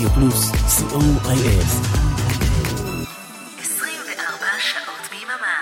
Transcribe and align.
רדיו 0.00 0.10
פלוס, 0.14 0.50
co.il 0.50 1.66
24 3.60 4.46
שעות 4.58 5.04
ביממה. 5.10 5.58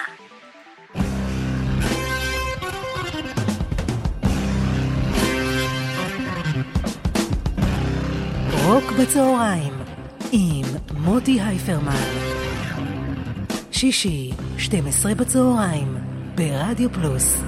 רוק 8.65 8.93
בצהריים 9.01 9.73
עם 10.33 10.65
מוטי 10.99 11.41
הייפרמן. 11.41 11.93
שישי, 13.73 14.31
12 14.59 15.15
בצהריים, 15.15 15.99
ברדיו 16.35 16.93
פלוס. 16.93 17.43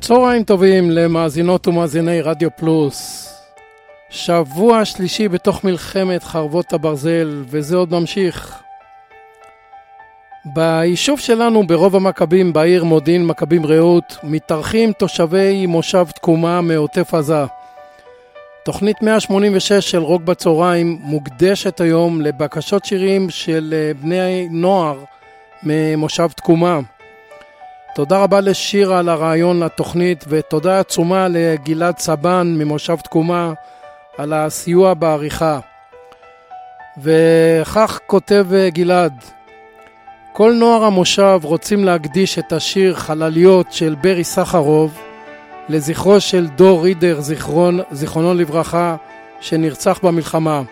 צהריים 0.00 0.44
טובים 0.44 0.90
למאזינות 0.90 1.68
ומאזיני 1.68 2.20
רדיו 2.22 2.48
פלוס. 2.56 3.25
שבוע 4.16 4.84
שלישי 4.84 5.28
בתוך 5.28 5.64
מלחמת 5.64 6.24
חרבות 6.24 6.72
הברזל, 6.72 7.44
וזה 7.46 7.76
עוד 7.76 7.92
ממשיך. 7.94 8.62
ביישוב 10.44 11.20
שלנו, 11.20 11.66
ברוב 11.66 11.96
המכבים 11.96 12.52
בעיר 12.52 12.84
מודיעין 12.84 13.26
מכבים 13.26 13.66
רעות, 13.66 14.16
מתארחים 14.22 14.92
תושבי 14.92 15.66
מושב 15.66 16.06
תקומה 16.14 16.60
מעוטף 16.60 17.14
עזה. 17.14 17.44
תוכנית 18.64 19.02
186 19.02 19.72
של 19.72 19.98
רוק 19.98 20.22
בצהריים 20.22 20.98
מוקדשת 21.00 21.80
היום 21.80 22.20
לבקשות 22.20 22.84
שירים 22.84 23.30
של 23.30 23.74
אה, 23.76 23.94
בני 24.02 24.48
נוער 24.50 24.98
ממושב 25.62 26.28
תקומה. 26.36 26.80
תודה 27.94 28.22
רבה 28.22 28.40
לשירה 28.40 28.98
על 28.98 29.08
הרעיון 29.08 29.62
לתוכנית 29.62 30.24
ותודה 30.28 30.80
עצומה 30.80 31.28
לגלעד 31.28 31.98
סבן 31.98 32.54
ממושב 32.58 32.96
תקומה 32.96 33.52
על 34.18 34.32
הסיוע 34.32 34.94
בעריכה. 34.94 35.60
וכך 37.02 37.98
כותב 38.06 38.46
אה, 38.54 38.70
גלעד: 38.70 39.24
כל 40.32 40.52
נוער 40.52 40.84
המושב 40.84 41.40
רוצים 41.42 41.84
להקדיש 41.84 42.38
את 42.38 42.52
השיר 42.52 42.94
חלליות 42.94 43.72
של 43.72 43.94
ברי 44.00 44.24
סחרוב 44.24 44.98
לזכרו 45.68 46.20
של 46.20 46.46
דור 46.46 46.84
רידר, 46.84 47.20
זיכרון, 47.20 47.80
זיכרונו 47.90 48.34
לברכה, 48.34 48.96
שנרצח 49.40 50.00
במלחמה. 50.02 50.62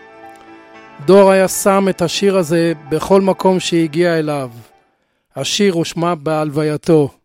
דור 1.05 1.31
היה 1.31 1.49
שם 1.49 1.87
את 1.91 2.03
השיר 2.03 2.37
הזה 2.37 2.73
בכל 2.89 3.21
מקום 3.21 3.61
שהגיע 3.61 4.19
אליו. 4.19 4.51
השיר 5.37 5.75
הושמע 5.75 6.15
בהלווייתו. 6.15 7.24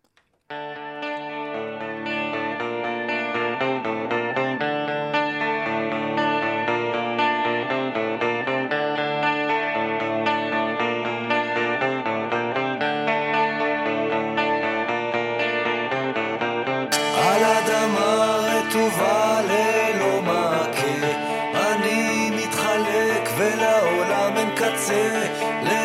ולעולם 24.59 25.78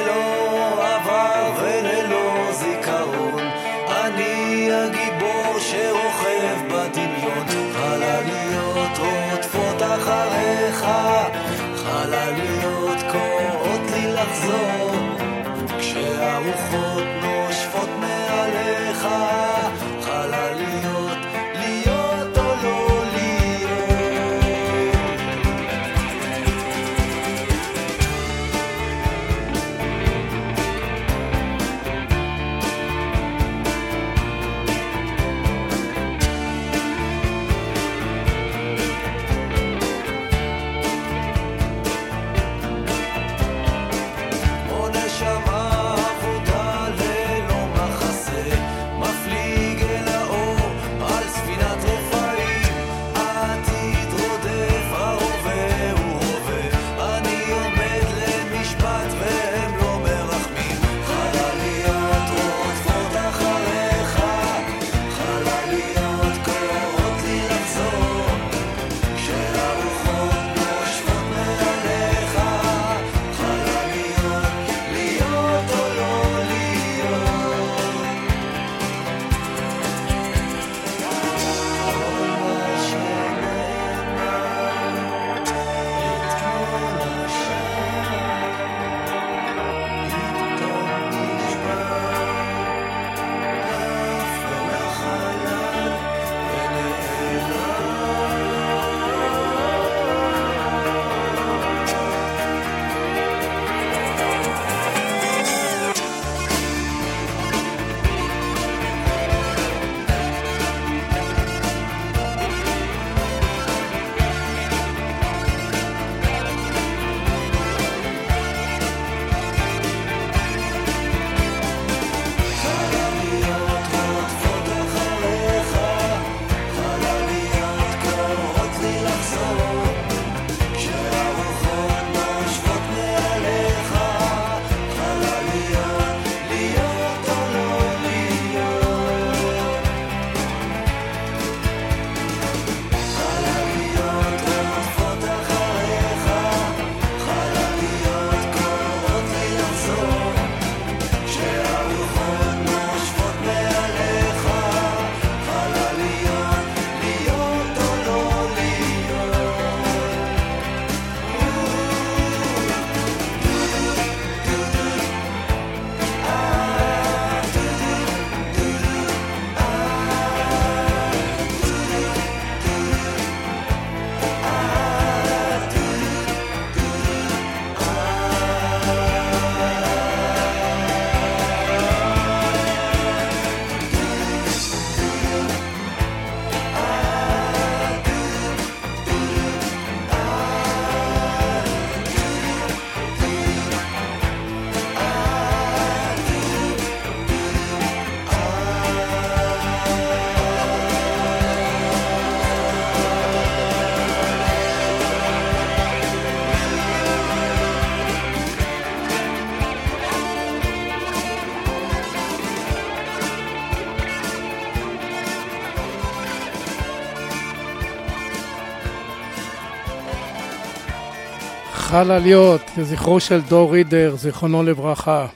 מיכל 221.96 222.12
עליות, 222.12 222.62
לזכרו 222.78 223.20
של 223.20 223.42
דור 223.42 223.74
רידר, 223.74 224.16
זיכרונו 224.18 224.64
לברכה. 224.64 225.28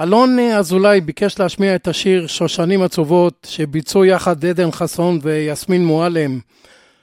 אלון 0.00 0.38
אזולאי 0.38 1.00
ביקש 1.00 1.38
להשמיע 1.38 1.74
את 1.74 1.88
השיר 1.88 2.26
שושנים 2.26 2.82
עצובות 2.82 3.46
שביצעו 3.50 4.04
יחד 4.04 4.44
עדן 4.44 4.70
חסון 4.70 5.18
ויסמין 5.22 5.84
מועלם. 5.84 6.38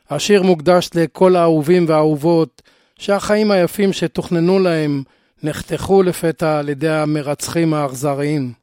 השיר 0.09 0.43
מוקדש 0.43 0.89
לכל 0.95 1.35
האהובים 1.35 1.85
והאהובות 1.87 2.61
שהחיים 2.99 3.51
היפים 3.51 3.93
שתוכננו 3.93 4.59
להם 4.59 5.03
נחתכו 5.43 6.03
לפתע 6.03 6.59
על 6.59 6.69
ידי 6.69 6.89
המרצחים 6.89 7.73
האכזריים. 7.73 8.53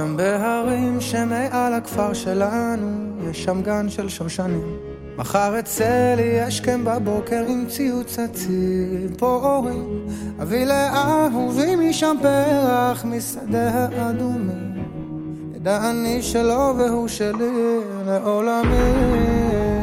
שם 0.00 0.16
בהרים 0.16 1.00
שמעל 1.00 1.74
הכפר 1.74 2.12
שלנו, 2.12 2.88
יש 3.30 3.44
שם 3.44 3.62
גן 3.62 3.88
של 3.88 4.08
שושנים. 4.08 4.76
מחר 5.16 5.58
אצא 5.58 6.14
לי 6.16 6.40
השכם 6.40 6.84
בבוקר 6.84 7.44
עם 7.48 7.64
ציוץ 7.68 8.18
הציפורים. 8.18 10.06
אביא 10.42 10.64
לאהובי 10.64 11.76
משם 11.76 12.16
פרח 12.22 13.04
משדה 13.04 13.70
האדומים. 13.72 14.84
ידע 15.54 15.90
אני 15.90 16.22
שלו 16.22 16.74
והוא 16.78 17.08
שלי 17.08 17.78
לעולמי. 18.06 19.79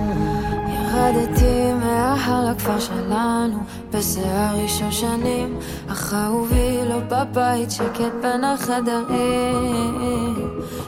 ירדתי 0.97 1.73
מההר 1.73 2.51
לכפר 2.51 2.79
שלנו, 2.79 3.59
בשיער 3.91 4.67
שושנים, 4.67 5.59
אך 5.91 6.13
אהובי 6.13 6.79
לא 6.89 6.99
בבית 6.99 7.71
שקט 7.71 8.13
בין 8.21 8.43
החדרים. 8.43 10.35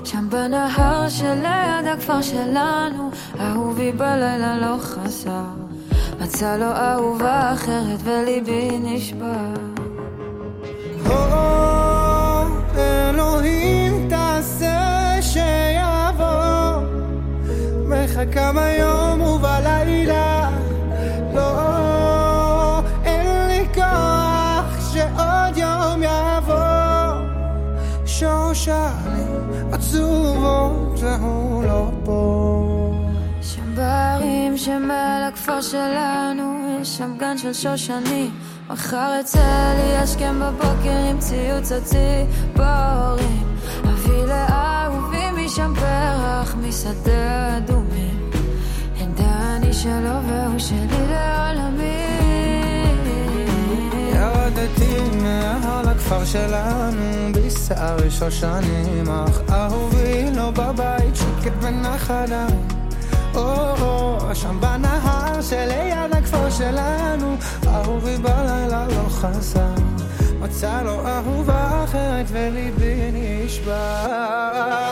שם 0.04 0.30
בנהר 0.30 1.10
שליד 1.10 1.88
הכפר 1.94 2.22
שלנו, 2.22 3.12
אהובי 3.40 3.92
בלילה 3.92 4.58
לא 4.58 4.76
חזר. 4.80 5.44
מצא 6.22 6.58
לו 6.58 6.66
אהובה 6.66 7.54
אחרת 7.54 8.00
וליבי 8.04 8.70
נשבר. 8.80 9.54
אלוהים 12.78 14.10
תעשה 14.10 15.18
שיבוא, 15.22 16.59
מחכה 17.90 18.52
ביום 18.54 19.22
ובלילה, 19.22 20.50
לא, 21.34 22.82
אין 23.06 23.48
לי 23.48 23.66
כוח 23.74 24.94
שעוד 24.94 25.58
יום 25.58 26.04
יבוא, 26.04 26.56
שושנים 28.06 29.10
עצובות 29.72 31.00
והוא 31.00 31.64
לא 31.64 31.92
פה. 32.06 32.66
שם 33.42 33.76
בערים 33.76 34.58
הכפר 35.28 35.62
שלנו, 35.62 36.78
יש 36.82 36.98
שם 36.98 37.16
גן 37.18 37.38
של 37.38 37.54
שושנים. 37.54 38.32
מחר 38.70 39.20
אצא 39.22 39.74
לי 39.78 39.98
השכם 39.98 40.40
בבוקר 40.40 40.98
עם 41.10 41.20
ציוץ. 41.20 41.72
אביא 41.72 43.49
משם 45.50 45.74
פרח 45.76 46.56
משדה 46.56 47.58
אדומים. 47.58 48.30
עמדה 49.00 49.56
אני 49.56 49.74
שלו 49.74 50.24
והוא 50.28 50.60
שלי 50.60 51.08
לעולמי. 51.10 52.06
ירדתי 54.14 54.98
מההר 55.22 55.82
לכפר 55.82 56.26
שלנו 56.26 57.32
בשער 57.34 58.10
שושנים 58.10 59.10
אך 59.10 59.42
אהובי 59.52 60.32
לא 60.36 60.52
בבית 60.52 61.16
שקט 61.16 61.54
בין 61.62 61.86
החדרים 61.86 62.68
או 63.36 64.36
שם 64.36 64.60
בנהר 64.60 65.42
שליד 65.42 66.14
הכפר 66.14 66.50
שלנו 66.50 67.36
אהובי 67.68 68.18
בלילה 68.18 68.88
לא 68.88 69.10
חזר 69.10 69.99
מצא 70.40 70.82
לו 70.82 71.08
אהובה 71.08 71.84
אחרת 71.84 72.26
וליבי 72.30 73.12
נשבר 73.14 74.92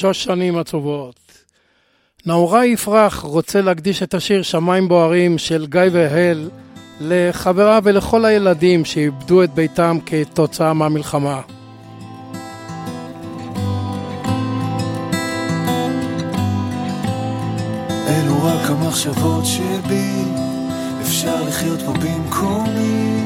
שושנים 0.00 0.58
עצובות. 0.58 1.14
נאורי 2.26 2.66
יפרח 2.66 3.20
רוצה 3.20 3.60
להקדיש 3.60 4.02
את 4.02 4.14
השיר 4.14 4.42
שמיים 4.42 4.88
בוערים 4.88 5.38
של 5.38 5.66
גיא 5.66 5.80
והל 5.92 6.50
לחברה 7.00 7.78
ולכל 7.82 8.24
הילדים 8.24 8.84
שאיבדו 8.84 9.42
את 9.42 9.54
ביתם 9.54 9.98
כתוצאה 10.06 10.72
מהמלחמה. 10.72 11.40
אלו 18.08 18.44
רק 18.44 18.70
המחשבות 18.70 19.44
שבי, 19.44 20.22
אפשר 21.02 21.42
לחיות 21.42 21.80
פה 21.80 21.92
במקומי, 21.92 23.22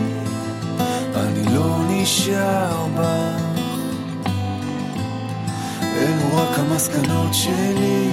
אני 1.15 1.55
לא 1.55 1.77
נשאר 1.89 2.87
בך. 2.97 3.50
אלו 6.01 6.37
רק 6.37 6.59
המסקנות 6.59 7.35
שלי, 7.35 8.11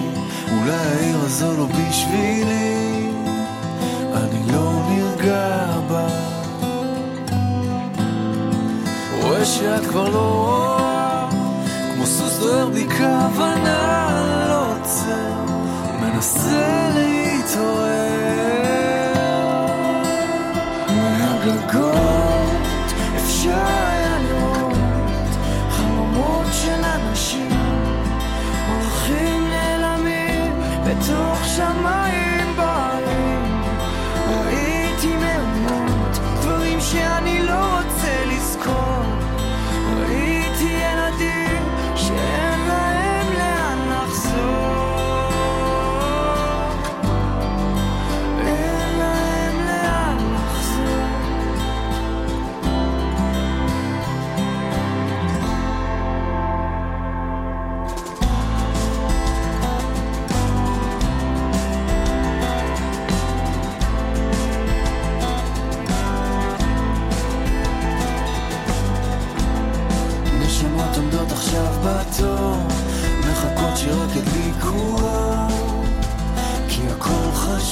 אולי 0.51 0.71
העיר 0.71 1.17
הזו 1.19 1.57
לא 1.57 1.65
בשבילי, 1.65 3.09
אני 4.13 4.51
לא 4.53 4.71
נרגע 4.89 5.65
בך. 5.89 6.37
רואה 9.21 9.45
שאת 9.45 9.85
כבר 9.85 10.09
לא 10.09 10.19
רואה, 10.19 11.29
כמו 11.95 12.05
סוס 12.05 12.39
דוהר 12.39 12.69
בי 12.69 12.85
כוונה, 12.97 14.07
לא 14.49 14.71
עוצר, 14.71 15.43
מנסה 16.01 16.89
להתעורר. 16.95 17.87
מהגגות 20.87 22.63
אפשר 23.15 23.96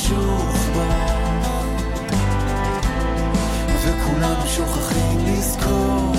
שוב 0.07 0.69
בא. 0.75 1.15
וכולם 3.83 4.47
שוכחים 4.47 5.25
לזכור 5.25 6.11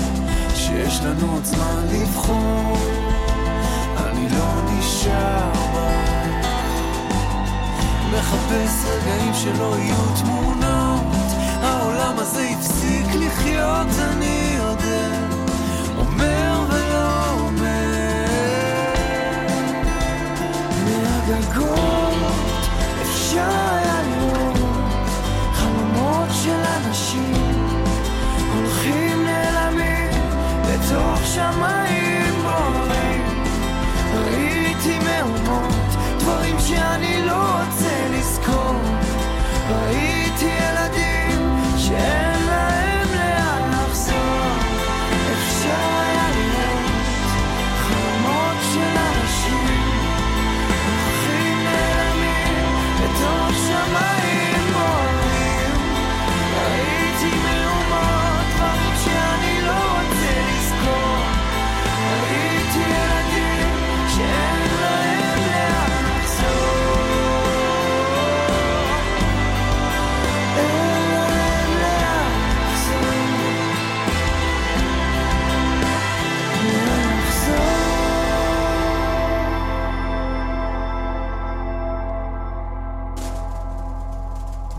שיש 0.55 0.99
לנו 1.03 1.33
עוד 1.33 1.45
זמן 1.45 1.85
לבחור. 1.91 2.77
אני 3.97 4.27
לא 4.29 4.71
נשאר 4.71 5.51
בה. 5.73 5.89
מחפש 8.13 8.85
רגעים 8.85 9.33
שלא 9.33 9.75
יהיו 9.77 10.15
תמונה 10.23 10.66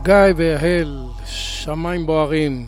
גיא 0.08 0.34
ויהל, 0.36 0.98
שמיים 1.24 2.06
בוערים. 2.06 2.66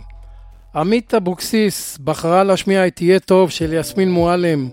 עמית 0.75 1.15
אבוקסיס 1.15 1.99
בחרה 1.99 2.45
להשמיע 2.45 2.87
את 2.87 2.97
תהיה 2.97 3.21
טוב" 3.21 3.51
של 3.51 3.73
יסמין 3.73 4.11
מועלם, 4.11 4.69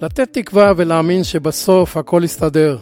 לתת 0.00 0.28
תקווה 0.32 0.72
ולהאמין 0.76 1.24
שבסוף 1.24 1.96
הכל 1.96 2.22
יסתדר. 2.24 2.78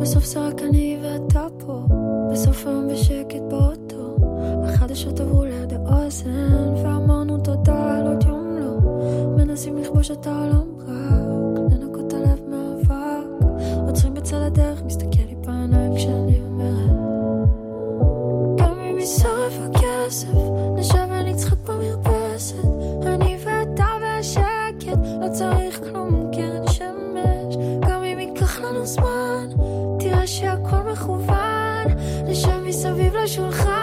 בסוף 0.00 0.24
סוף 0.24 0.41
צריך 25.62 25.80
כלום 25.80 26.30
קרן 26.32 26.66
שמש. 26.72 27.56
גם 27.88 28.02
אם 28.04 28.18
ייקח 28.18 28.60
לנו 28.60 28.86
זמן 28.86 29.48
תראה 29.98 30.26
שהכל 30.26 30.82
מכוון. 30.92 31.86
נשב 32.24 32.60
מסביב 32.66 33.16
לשולחן. 33.16 33.81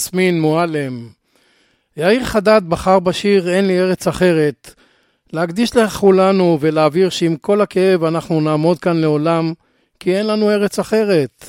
יסמין 0.00 0.40
מועלם. 0.40 1.08
יאיר 1.96 2.24
חדד 2.24 2.62
בחר 2.68 2.98
בשיר 2.98 3.50
"אין 3.50 3.66
לי 3.66 3.80
ארץ 3.80 4.06
אחרת" 4.08 4.74
להקדיש 5.32 5.76
לכולנו 5.76 6.58
ולהבהיר 6.60 7.08
שעם 7.08 7.36
כל 7.36 7.60
הכאב 7.60 8.04
אנחנו 8.04 8.40
נעמוד 8.40 8.78
כאן 8.78 8.96
לעולם, 8.96 9.52
כי 10.00 10.16
אין 10.16 10.26
לנו 10.26 10.50
ארץ 10.50 10.78
אחרת. 10.78 11.46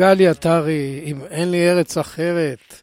גלי 0.00 0.28
עטרי, 0.28 1.02
אם 1.04 1.20
אין 1.30 1.50
לי 1.50 1.70
ארץ 1.70 1.98
אחרת. 1.98 2.82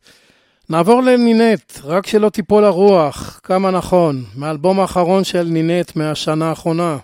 נעבור 0.70 1.04
לנינט, 1.04 1.72
רק 1.84 2.08
שלא 2.08 2.30
תיפול 2.30 2.64
הרוח, 2.66 3.40
כמה 3.44 3.72
נכון, 3.72 4.24
מאלבום 4.36 4.80
האחרון 4.80 5.24
של 5.24 5.44
נינט 5.44 5.96
מהשנה 5.96 6.50
האחרונה. 6.50 6.98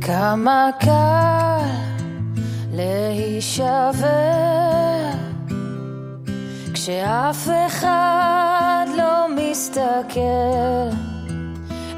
כמה 0.00 0.70
קל 0.80 1.66
להישבר 2.72 4.04
כשאף 6.84 7.48
אחד 7.66 8.86
לא 8.96 9.26
מסתכל, 9.36 10.20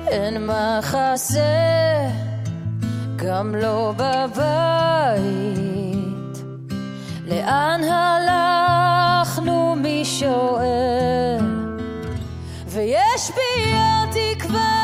אין 0.07 0.47
מחסה, 0.47 1.41
גם 3.17 3.55
לא 3.55 3.95
בבית. 3.97 5.27
לאן 7.27 7.81
הלכנו 7.85 9.75
מי 9.77 10.05
שואל? 10.05 11.39
ויש 12.67 13.31
בי 13.31 13.73
התקווה 13.75 14.76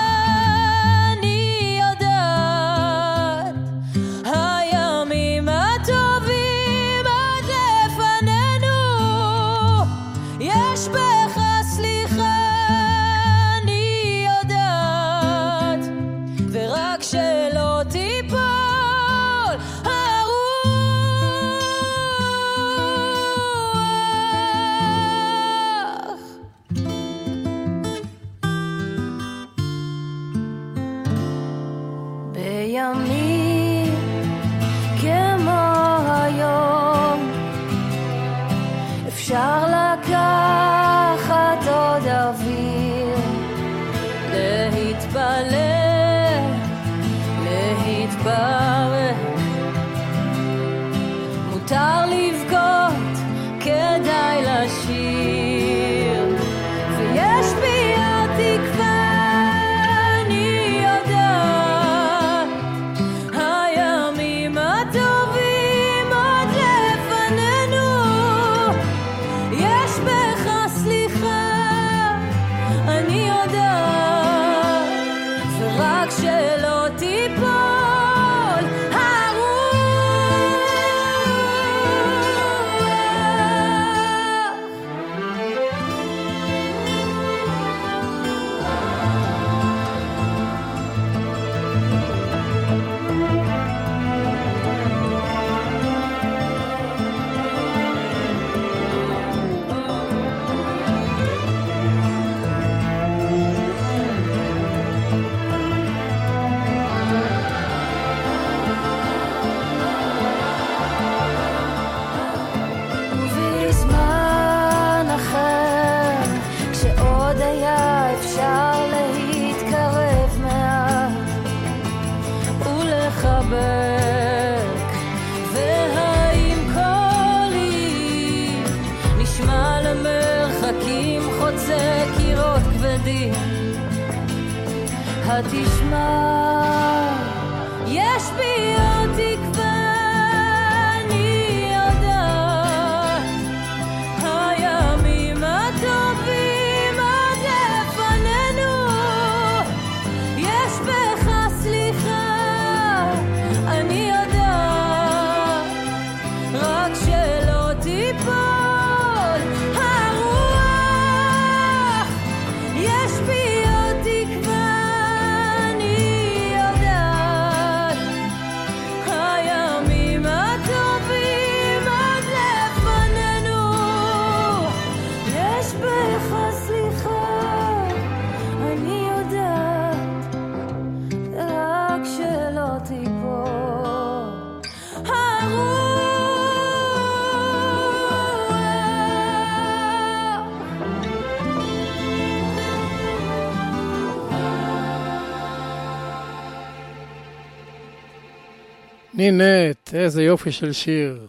נינט, 199.30 199.94
איזה 199.94 200.22
יופי 200.22 200.52
של 200.52 200.72
שיר. 200.72 201.26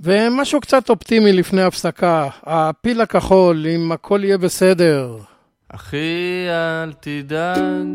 ומשהו 0.00 0.60
קצת 0.60 0.90
אופטימי 0.90 1.32
לפני 1.32 1.62
הפסקה, 1.62 2.28
הפיל 2.42 3.00
הכחול, 3.00 3.66
אם 3.74 3.92
הכל 3.92 4.20
יהיה 4.24 4.38
בסדר. 4.38 5.16
אחי, 5.68 6.46
אל 6.48 6.92
תדאג. 6.92 7.86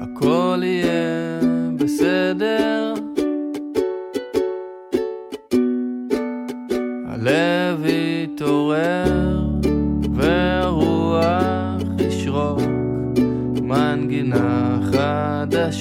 הכל 0.00 0.60
יהיה 0.62 1.40
בסדר. 1.76 2.94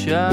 חדשה 0.05 0.29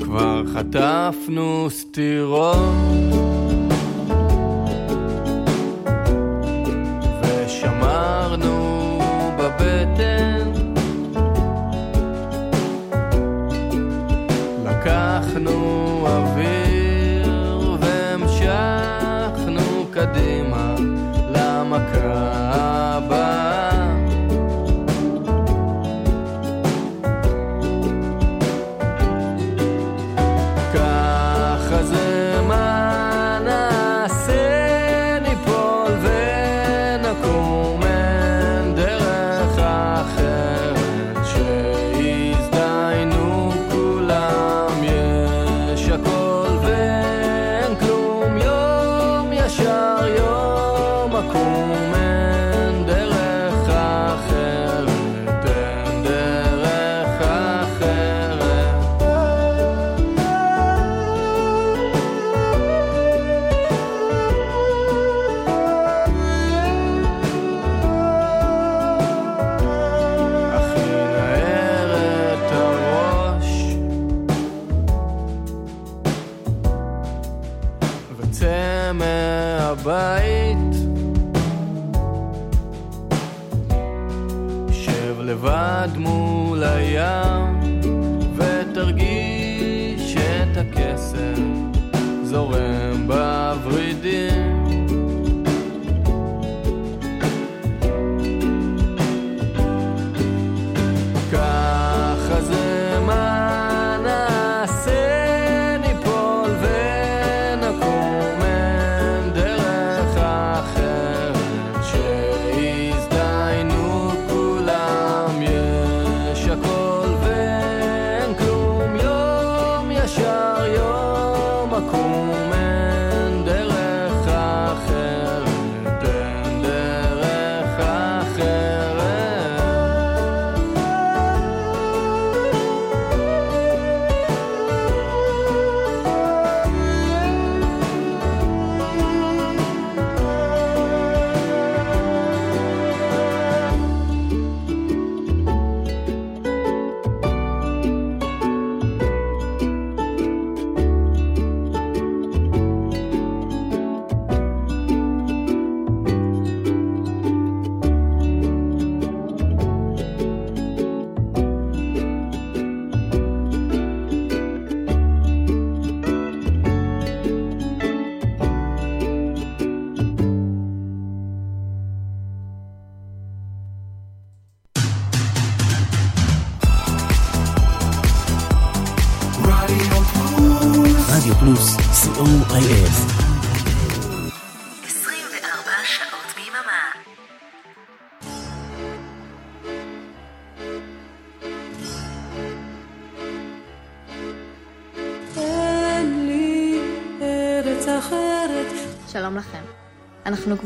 כבר 0.00 0.42
חטפנו 0.46 1.66
סטירות 1.70 3.53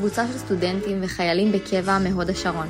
קבוצה 0.08 0.26
של 0.26 0.38
סטודנטים 0.38 0.98
וחיילים 1.02 1.52
בקבע 1.52 1.98
מהוד 1.98 2.30
השרון. 2.30 2.66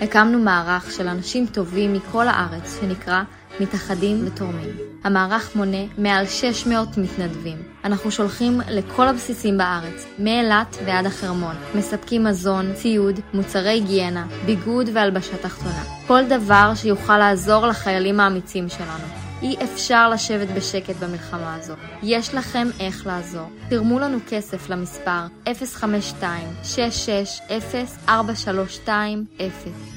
הקמנו 0.00 0.38
מערך 0.38 0.90
של 0.90 1.08
אנשים 1.08 1.46
טובים 1.46 1.92
מכל 1.92 2.28
הארץ 2.28 2.80
שנקרא 2.80 3.22
מתאחדים 3.60 4.26
ותורמים. 4.26 4.70
המערך 5.04 5.56
מונה 5.56 5.84
מעל 5.98 6.26
600 6.26 6.98
מתנדבים. 6.98 7.56
אנחנו 7.84 8.10
שולחים 8.10 8.60
לכל 8.68 9.08
הבסיסים 9.08 9.58
בארץ, 9.58 10.06
מאילת 10.18 10.76
ועד 10.86 11.06
החרמון. 11.06 11.54
מספקים 11.74 12.24
מזון, 12.24 12.74
ציוד, 12.74 13.20
מוצרי 13.34 13.70
היגיינה, 13.70 14.26
ביגוד 14.46 14.88
והלבשה 14.92 15.36
תחתונה. 15.36 15.84
כל 16.06 16.22
דבר 16.28 16.72
שיוכל 16.74 17.18
לעזור 17.18 17.66
לחיילים 17.66 18.20
האמיצים 18.20 18.68
שלנו. 18.68 19.23
אי 19.44 19.56
אפשר 19.64 20.08
לשבת 20.08 20.48
בשקט 20.48 20.96
במלחמה 20.96 21.54
הזו. 21.54 21.74
יש 22.02 22.34
לכם 22.34 22.68
איך 22.80 23.06
לעזור. 23.06 23.50
תרמו 23.68 23.98
לנו 23.98 24.18
כסף 24.28 24.68
למספר 24.68 25.26
052-660-4320 28.08 28.10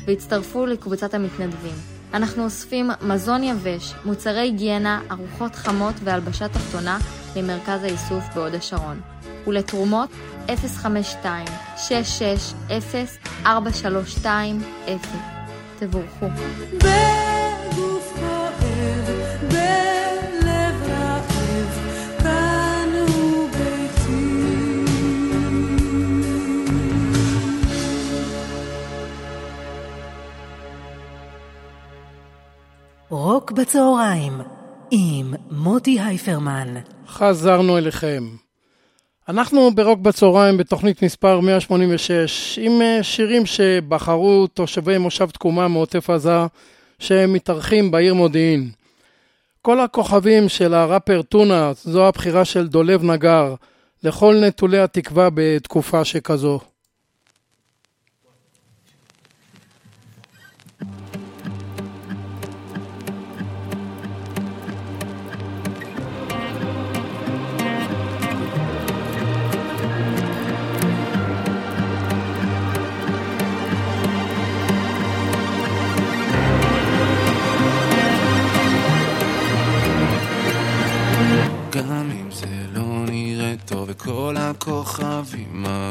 והצטרפו 0.08 0.66
לקבוצת 0.66 1.14
המתנדבים. 1.14 1.76
אנחנו 2.14 2.44
אוספים 2.44 2.90
מזון 3.02 3.44
יבש, 3.44 3.94
מוצרי 4.06 4.40
היגיינה, 4.40 5.02
ארוחות 5.12 5.56
חמות 5.56 5.96
והלבשה 6.04 6.48
תחתונה 6.48 6.98
למרכז 7.36 7.84
האיסוף 7.84 8.24
בהוד 8.36 8.56
השרון. 8.56 9.02
ולתרומות 9.48 10.10
052-660-4320. 13.46 13.48
תבורכו. 15.80 16.26
רוק 33.10 33.52
בצהריים 33.52 34.42
עם 34.92 35.34
מוטי 35.52 36.00
הייפרמן. 36.00 36.76
חזרנו 37.08 37.78
אליכם. 37.78 38.24
אנחנו 39.30 39.72
ברוק 39.76 40.00
בצהריים 40.00 40.58
בתוכנית 40.58 41.04
מספר 41.04 41.40
186 41.40 42.60
עם 42.62 42.82
אה, 42.82 43.04
שירים 43.04 43.46
שבחרו 43.46 44.48
תושבי 44.48 44.98
מושב 44.98 45.30
תקומה 45.30 45.68
מעוטף 45.68 46.10
עזה 46.10 46.40
שמתארחים 47.00 47.92
בעיר 47.92 48.14
מודיעין. 48.14 48.70
כל 49.62 49.80
הכוכבים 49.80 50.50
של 50.50 50.74
הראפר 50.74 51.22
טונה 51.22 51.72
זו 51.76 52.08
הבחירה 52.08 52.46
של 52.46 52.68
דולב 52.68 53.04
נגר 53.04 53.56
לכל 54.04 54.36
נטולי 54.48 54.80
התקווה 54.80 55.30
בתקופה 55.34 56.06
שכזו. 56.06 56.60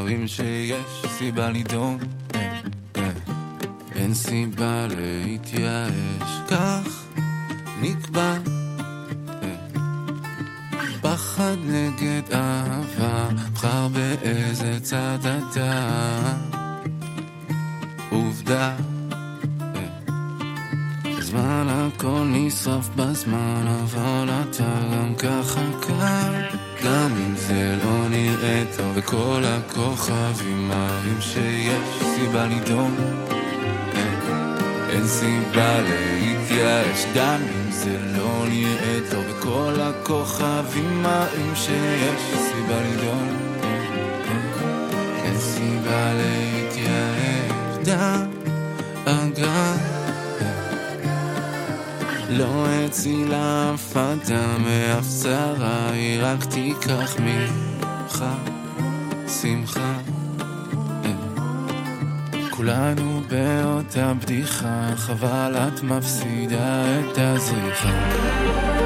מראים 0.07 0.27
שיש 0.27 1.05
סיבה 1.17 1.49
לדאוג. 1.49 2.03
אין 3.95 4.13
סיבה 4.13 4.87
להתייאש. 4.89 5.91
כך 6.49 7.03
נקבע. 7.81 8.37
פחד 11.01 11.55
נגד 11.63 12.21
אהבה, 12.33 13.29
בחר 13.53 13.87
באיזה 13.87 14.79
צד 14.81 15.19
אתה. 15.23 16.33
עובדה. 18.09 18.75
בזמן 21.17 21.67
הכל 21.69 22.23
נשרף 22.25 22.89
בזמן, 22.95 23.65
אבל 23.83 24.29
אתה 24.29 24.79
גם 24.93 25.15
ככה 25.15 25.61
קל. 25.81 26.66
גם 26.85 27.11
אם 27.17 27.35
זה 27.35 27.75
לא 27.83 28.09
נראה 28.09 28.63
טוב, 28.77 28.91
וכל 28.95 29.43
הכוכבים 29.45 30.67
מראים 30.67 31.21
שיש 31.21 32.03
סיבה 32.15 32.45
לדאוג. 32.45 32.93
אין, 33.95 34.19
אין 34.89 35.07
סיבה 35.07 35.81
להתייאש, 35.81 37.05
גם 37.15 37.41
אם 37.41 37.71
זה 37.71 37.97
לא 38.17 38.45
נראה 38.49 38.99
טוב, 39.11 39.23
וכל 39.29 39.73
הכוכבים 39.79 41.03
מראים 41.03 41.55
שיש 41.55 42.21
סיבה 42.33 42.81
לדאוג. 42.81 43.29
אין 45.23 45.39
סיבה 45.39 46.13
להתייאש, 46.13 47.77
דאגה. 47.83 49.96
לא 52.29 52.65
הצילה 52.67 53.71
אף 53.73 53.97
אדם 53.97 54.63
מאף 54.63 55.05
צרה, 55.07 55.89
היא 55.91 56.19
רק 56.23 56.43
תיקח 56.43 57.15
ממך 57.19 58.25
שמחה. 59.41 59.97
כולנו 62.49 63.21
באותה 63.29 64.13
בדיחה, 64.13 64.89
חבל 64.95 65.55
את 65.57 65.83
מפסידה 65.83 66.83
את 66.99 67.17
הזריחה. 67.17 68.76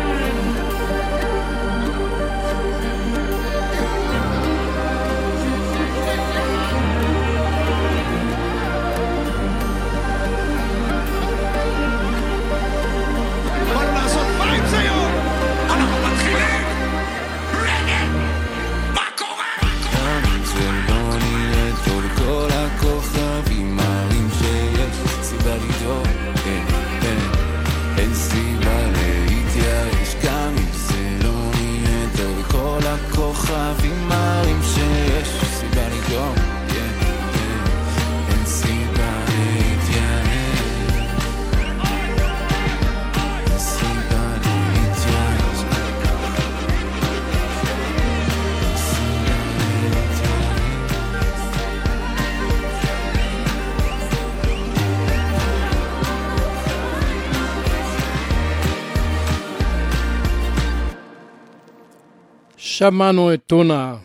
שמענו 62.81 63.33
את 63.33 63.39
טונה. 63.47 63.95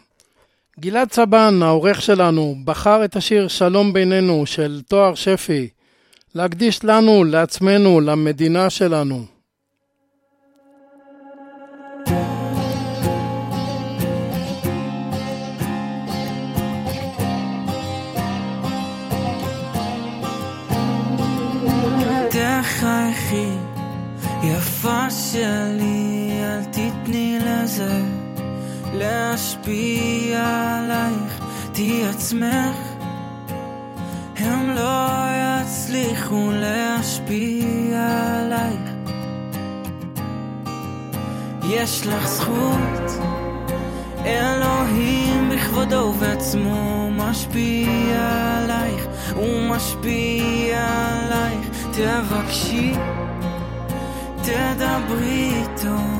גלעד 0.80 1.08
צבן, 1.08 1.62
העורך 1.62 2.02
שלנו, 2.02 2.56
בחר 2.64 3.04
את 3.04 3.16
השיר 3.16 3.48
"שלום 3.48 3.92
בינינו" 3.92 4.46
של 4.46 4.82
תואר 4.88 5.14
שפי, 5.14 5.68
להקדיש 6.34 6.84
לנו, 6.84 7.24
לעצמנו, 7.24 8.00
למדינה 8.00 8.70
שלנו. 8.70 9.24
יפה 24.42 25.10
שלי, 25.10 26.30
אל 26.42 26.64
תתני 26.64 27.38
לזה 27.40 28.25
להשפיע 28.98 30.40
עלייך, 30.78 31.44
תהי 31.72 32.08
עצמך. 32.08 32.76
הם 34.36 34.70
לא 34.70 35.08
יצליחו 35.36 36.50
להשפיע 36.52 38.06
עלייך. 38.38 38.96
יש 41.68 42.06
לך 42.06 42.26
זכות, 42.26 43.10
אלוהים 44.24 45.50
בכבודו 45.50 45.96
ובעצמו 45.96 47.10
משפיע 47.10 48.58
עלייך, 48.58 49.06
הוא 49.34 49.62
משפיע 49.70 50.86
עלייך, 51.08 51.68
תבקשי, 51.92 52.92
תדברי 54.42 55.52
איתו, 55.54 56.15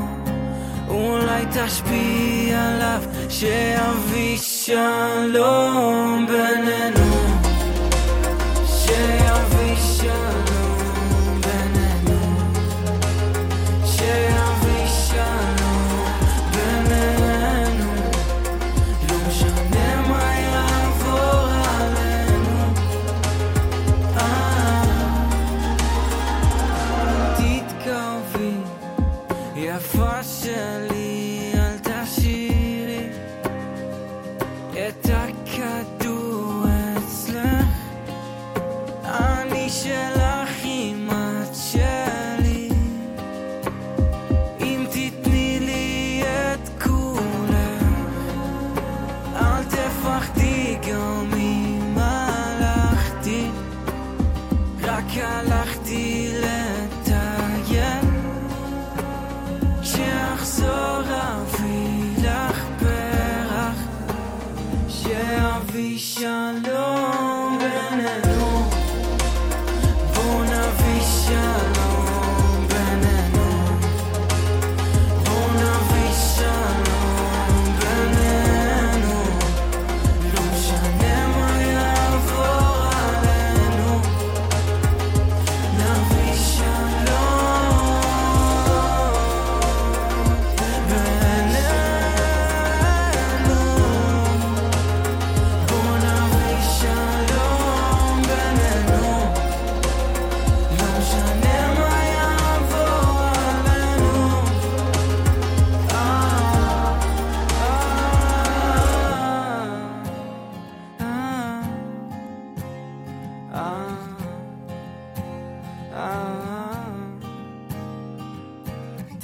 אולי 0.97 1.43
תשפיע 1.51 2.69
עליו, 2.69 3.01
שיביא 3.29 4.37
שלום 4.37 6.27
בינינו, 6.27 7.06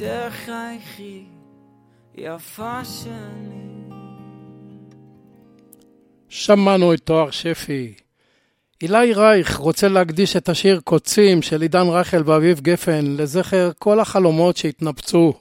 תחייכי, 0.04 1.24
יפה 2.16 2.86
שלי. 2.86 3.96
שמענו 6.30 6.94
את 6.94 7.00
תואר 7.00 7.32
שפי. 7.32 7.94
אילי 8.82 9.14
רייך 9.14 9.58
רוצה 9.58 9.88
להקדיש 9.88 10.36
את 10.36 10.50
השיר 10.50 10.80
קוצים 10.84 11.42
של 11.42 11.62
עידן 11.62 11.88
רחל 11.88 12.24
ואביב 12.26 12.60
גפן 12.60 13.06
לזכר 13.06 13.72
כל 13.80 14.00
החלומות 14.00 14.58
שהתנפצו. 14.58 15.34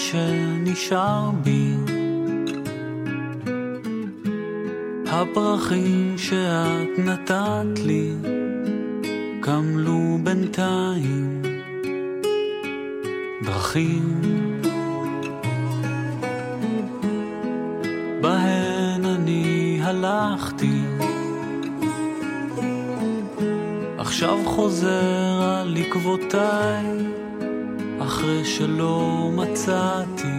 שנשאר 0.00 1.30
בי. 1.42 1.74
הפרחים 5.06 6.18
שאת 6.18 6.98
נתת 6.98 7.78
לי 7.84 8.12
קמלו 9.40 10.18
בינתיים. 10.22 11.42
דרכים 13.44 14.20
בהן 18.20 19.04
אני 19.04 19.80
הלכתי. 19.82 20.80
עכשיו 23.98 24.38
חוזר 24.44 25.42
על 25.42 25.76
עקבותיי, 25.76 26.86
אחרי 28.20 28.44
שלא 28.44 29.30
מצאתי 29.32 30.38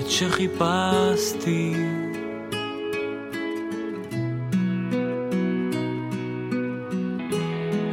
את 0.00 0.10
שחיפשתי. 0.10 1.74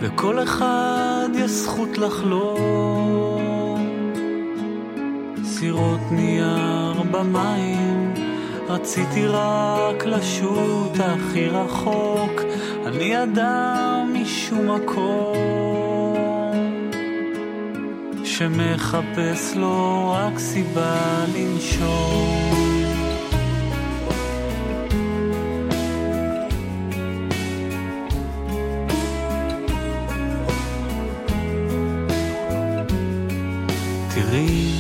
לכל 0.02 0.44
אחד 0.44 1.30
יש 1.36 1.52
זכות 1.52 1.98
לחלום, 1.98 3.42
סירות 5.44 6.02
נייר 6.12 7.02
במים, 7.12 8.14
רציתי 8.70 9.26
רק 9.28 10.06
לשוט 10.06 11.00
הכי 11.00 11.48
רחוק, 11.48 12.42
אני 12.86 13.24
אדם 13.24 14.14
משום 14.14 14.72
מקום, 14.72 15.61
שמחפש 18.42 19.54
לו 19.56 20.12
רק 20.18 20.40
סיבה 20.40 21.26
לנשום. 21.36 22.52
תראי, 34.16 34.72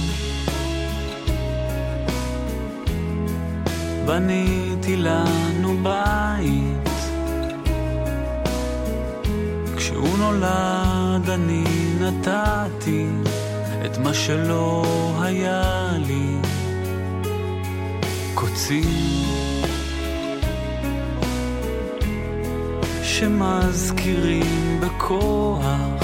בניתי 4.05 4.95
לנו 4.97 5.77
בית. 5.83 6.89
כשהוא 9.77 10.17
נולד 10.17 11.29
אני 11.29 11.63
נתתי 11.99 13.07
את 13.91 13.97
מה 13.97 14.13
שלא 14.13 14.85
היה 15.21 15.91
לי. 16.07 16.37
קוצים 18.33 18.83
שמזכירים 23.03 24.79
בכוח 24.81 26.01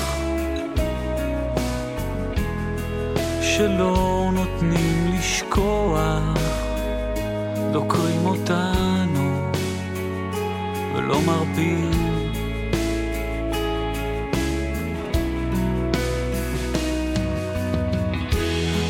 שלא 3.41 4.29
נותנים 4.33 5.13
לשכוח, 5.13 6.37
דוקרים 7.73 8.25
אותנו 8.25 9.51
ולא 10.95 11.21
מרפים. 11.21 12.16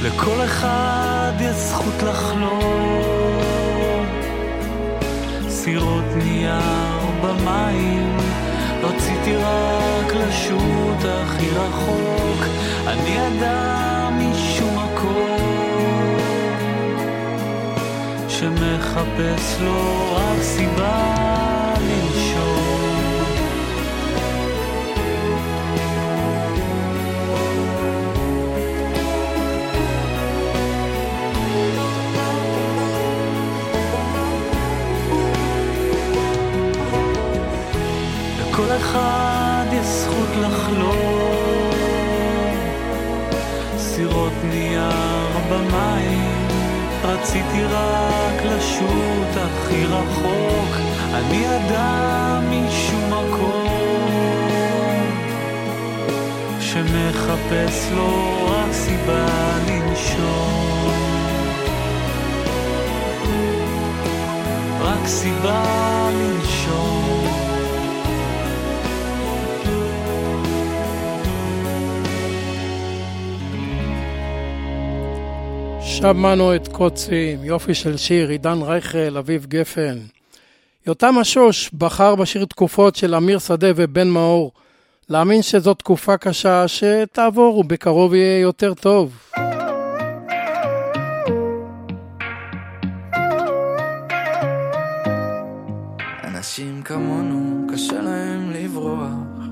לכל 0.01 0.45
אחד 0.45 1.33
יש 1.39 1.55
זכות 1.55 2.03
לחלום. 2.03 4.05
סירות 5.49 6.05
נייר 6.15 6.99
במים, 7.21 8.17
רציתי 8.83 9.35
רק 9.35 10.13
לשוט 10.13 11.05
הכי 11.05 11.49
רחוק, 11.49 12.45
אני 12.87 13.27
אדם 13.27 14.19
משום 14.19 14.75
מקום, 14.75 16.17
שמחפש 18.27 19.57
לו 19.61 20.15
רק 20.15 20.41
סיבה. 20.41 21.56
אחד 38.78 39.65
יש 39.71 39.86
זכות 39.86 40.30
לחלום, 40.41 41.71
סירות 43.78 44.34
נייר 44.43 45.38
במים, 45.49 46.47
רציתי 47.03 47.63
רק 47.63 48.43
לשוט 48.45 49.38
הכי 49.38 49.86
רחוק, 49.86 50.75
אני 51.13 51.45
אדם 51.57 52.43
משום 52.51 53.07
מקום, 53.07 53.67
שמחפש 56.59 57.88
לו 57.95 58.45
רק 58.49 58.71
סיבה 58.73 59.25
לנשום. 59.67 60.57
רק 64.82 65.07
סיבה 65.07 66.09
לנשום. 66.13 67.06
שמענו 75.82 76.55
את 76.55 76.67
קוצים, 76.67 77.43
יופי 77.43 77.73
של 77.73 77.97
שיר, 77.97 78.30
עידן 78.30 78.61
רייכל, 78.61 79.17
אביב 79.17 79.45
גפן. 79.45 79.97
יותם 80.88 81.17
השוש 81.17 81.69
בחר 81.73 82.15
בשיר 82.15 82.45
תקופות 82.45 82.95
של 82.95 83.15
אמיר 83.15 83.39
שדה 83.39 83.67
ובן 83.75 84.07
מאור. 84.07 84.51
להאמין 85.09 85.41
שזו 85.41 85.73
תקופה 85.73 86.17
קשה 86.17 86.67
שתעבור 86.67 87.57
ובקרוב 87.57 88.13
יהיה 88.13 88.39
יותר 88.39 88.73
טוב. 88.73 89.17
אנשים 96.23 96.82
כמונו 96.82 97.67
קשה 97.73 98.01
להם 98.01 98.51
לברוח 98.51 99.47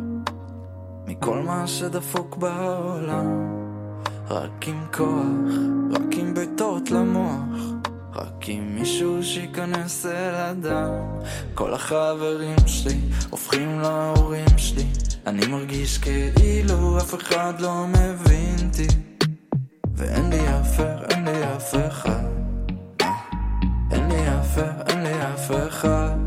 מכל 1.08 1.40
מה 1.40 1.68
שדפוק 1.68 2.38
בעולם 2.38 3.65
רק 4.30 4.68
עם 4.68 4.86
כוח, 4.94 5.54
רק 5.92 6.18
עם 6.18 6.34
ביתות 6.34 6.92
למוח 6.92 7.76
רק 8.16 8.50
עם 8.50 8.76
מישהו 8.76 9.24
שייכנס 9.24 10.06
אל 10.06 10.36
הדם. 10.36 11.20
כל 11.54 11.74
החברים 11.74 12.68
שלי 12.68 13.00
הופכים 13.30 13.80
להורים 13.80 14.58
שלי. 14.58 14.86
אני 15.28 15.48
מרגיש 15.48 15.98
כאילו 15.98 16.98
אף 16.98 17.16
אחד 17.16 17.54
לא 17.60 17.86
מבין 17.88 18.56
אותי. 18.68 18.88
ואין 19.96 20.30
לי 20.30 20.40
אף, 20.40 20.80
אין 21.10 21.26
לי 21.26 21.56
אף 21.56 21.76
אחד. 21.88 22.26
אה, 23.02 23.08
אין 23.92 24.08
לי 24.12 24.40
אף, 24.40 24.58
אין 24.88 25.04
לי 25.04 25.34
אף 25.34 25.52
אחד 25.68 26.25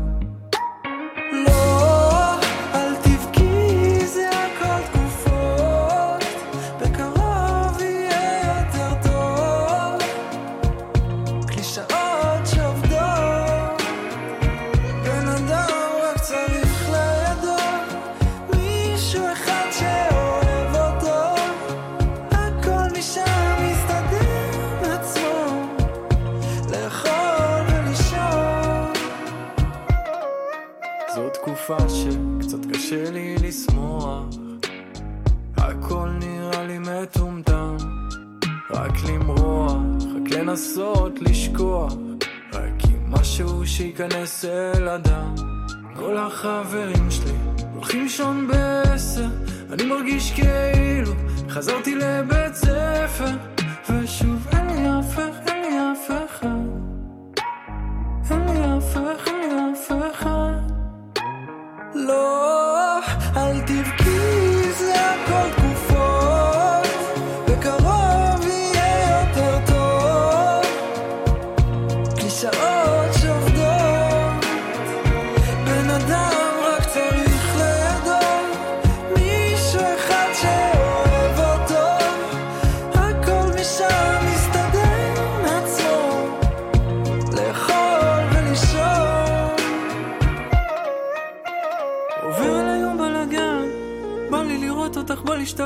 לנסות 40.49 41.21
לשכוח 41.21 41.93
רק 42.53 42.73
עם 42.89 43.11
משהו 43.11 43.67
שייכנס 43.67 44.45
אל 44.45 44.87
הדם. 44.87 45.35
כל 45.95 46.17
החברים 46.17 47.11
שלי 47.11 47.31
הולכים 47.73 48.03
לישון 48.03 48.47
בעשר 48.47 49.27
אני 49.73 49.85
מרגיש 49.85 50.31
כאילו 50.31 51.11
חזרתי 51.49 51.95
לבית 51.95 52.55
ספר 52.55 53.31
ושוב 53.89 54.47
אין 54.51 54.65
לי 54.65 54.99
אף 54.99 55.13
אחד, 55.13 55.58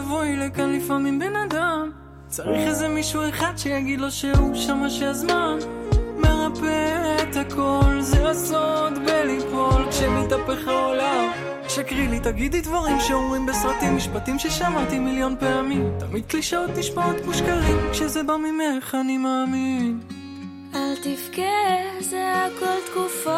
שתבואי 0.04 0.36
לכאן 0.36 0.72
לפעמים 0.72 1.20
בן 1.20 1.36
אדם. 1.36 1.92
צריך 2.28 2.68
איזה 2.68 2.88
מישהו 2.88 3.30
אחד 3.30 3.54
שיגיד 3.58 4.02
לו 4.02 4.12
שהוא 4.12 4.56
שמה 4.56 4.90
שהזמן. 4.90 5.58
מרפא 6.18 7.24
את 7.24 7.36
הכל 7.36 8.02
זה 8.02 8.30
הסוד 8.30 8.94
בליפול. 9.06 9.90
כשמתהפך 9.90 10.68
העולם 10.68 11.32
שקרי 11.70 12.08
לי, 12.08 12.20
תגידי 12.20 12.62
דברים 12.62 13.00
שאומרים 13.00 13.46
בסרטים. 13.46 13.96
משפטים 13.96 14.40
ששמעתי 14.40 15.00
מיליון 15.00 15.36
פעמים. 15.40 15.92
תמיד 16.00 16.26
קלישאות 16.26 16.70
נשמעות 16.78 17.16
כמו 17.24 17.34
שקרים. 17.34 17.78
כשזה 17.92 18.24
בא 18.24 18.36
ממך 18.38 18.98
אני 19.02 19.18
מאמין. 19.18 20.00
אל 20.76 20.96
תבכה, 20.96 22.00
זה 22.00 22.34
הכל 22.34 22.92
תקופות, 22.92 23.34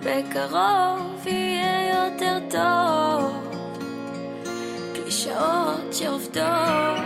בקרוב 0.00 1.26
יהיה 1.26 2.04
יותר 2.04 2.38
טוב. 2.50 3.51
קלישאות 5.32 5.92
שעובדות. 5.92 6.98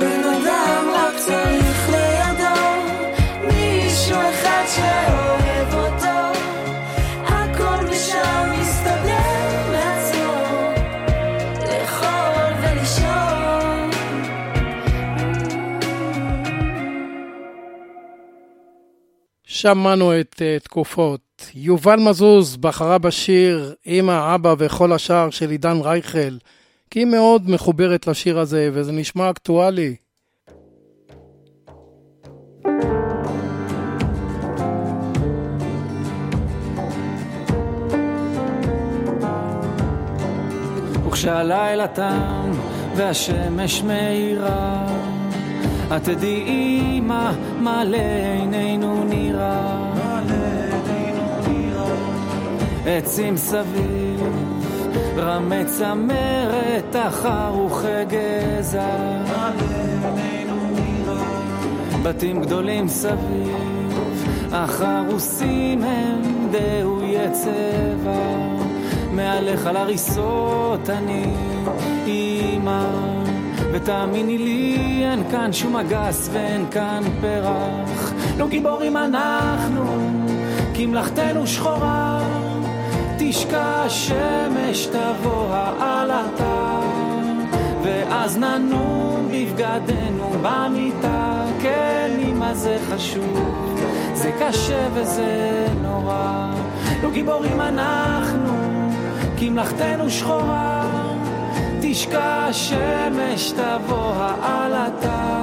בן 0.00 0.22
אדם 0.24 0.84
רק 0.94 1.14
צריך 1.16 1.90
לידו 1.90 2.60
מישהו 3.46 4.16
אחד 4.16 4.64
שאוהב 4.74 5.74
אותו 5.74 6.38
הכל 7.24 7.84
משם 7.90 8.50
מסתדר 8.60 9.70
מעצמו 9.70 10.34
לאכול 11.60 12.54
ולישון 12.62 13.90
שמענו 19.44 20.20
את 20.20 20.34
uh, 20.34 20.64
תקופות. 20.64 21.20
יובל 21.54 21.96
מזוז 21.96 22.56
בחרה 22.56 22.98
בשיר 22.98 23.74
אמא, 23.86 24.34
אבא 24.34 24.54
וכל 24.58 24.92
השאר 24.92 25.30
של 25.30 25.50
עידן 25.50 25.80
רייכל, 25.80 26.36
כי 26.90 26.98
היא 26.98 27.06
מאוד 27.06 27.50
מחוברת 27.50 28.06
לשיר 28.06 28.38
הזה 28.38 28.70
וזה 28.72 28.92
נשמע 28.92 29.30
אקטואלי. 29.30 29.96
וכשהלילה 41.06 41.88
תם 41.88 42.50
והשמש 42.96 43.82
מאירה, 43.82 44.86
את 45.96 46.04
תדעי 46.04 47.00
מה 47.00 47.32
מעלה 47.60 48.34
עינינו 48.38 49.04
נראה. 49.04 49.88
עצים 52.86 53.36
סביב, 53.36 54.07
רמי 55.18 55.64
צמרת, 55.64 56.84
תחר 56.90 57.54
וכגזע. 57.66 58.86
בתים 62.02 62.40
גדולים 62.40 62.88
סביב, 62.88 63.98
החרוסים 64.52 65.82
הם 65.82 66.48
דהויי 66.50 67.30
צבע, 67.32 68.18
מהלך 69.12 69.66
על 69.66 69.76
הריסות 69.76 70.90
אני 70.90 71.26
אימא. 72.06 72.84
ותאמיני 73.72 74.38
לי, 74.38 75.04
אין 75.10 75.30
כאן 75.30 75.52
שום 75.52 75.76
אגס 75.76 76.28
ואין 76.32 76.66
כאן 76.70 77.02
פרח. 77.20 78.12
לא 78.38 78.48
גיבורים 78.48 78.96
אנחנו, 78.96 79.84
כי 80.74 80.86
מלאכתנו 80.86 81.46
שחורה. 81.46 82.37
תשקע 83.18 83.82
השמש, 83.84 84.86
תבוא 84.86 85.46
העלתה, 85.50 86.80
ואז 87.82 88.38
ננום 88.38 89.28
בבגדנו 89.32 90.30
במיטה. 90.42 91.44
כן, 91.62 92.10
אמא 92.28 92.54
זה 92.54 92.76
חשוב, 92.90 93.78
זה 94.14 94.30
קשה 94.40 94.88
וזה 94.94 95.66
נורא. 95.82 96.54
לא 97.02 97.10
גיבורים 97.10 97.60
אנחנו, 97.60 98.52
כי 99.36 99.50
מלאכתנו 99.50 100.10
שחורה. 100.10 100.84
תשקע 101.80 102.46
השמש, 102.48 103.52
תבוא 103.52 104.12
העלתה, 104.16 105.42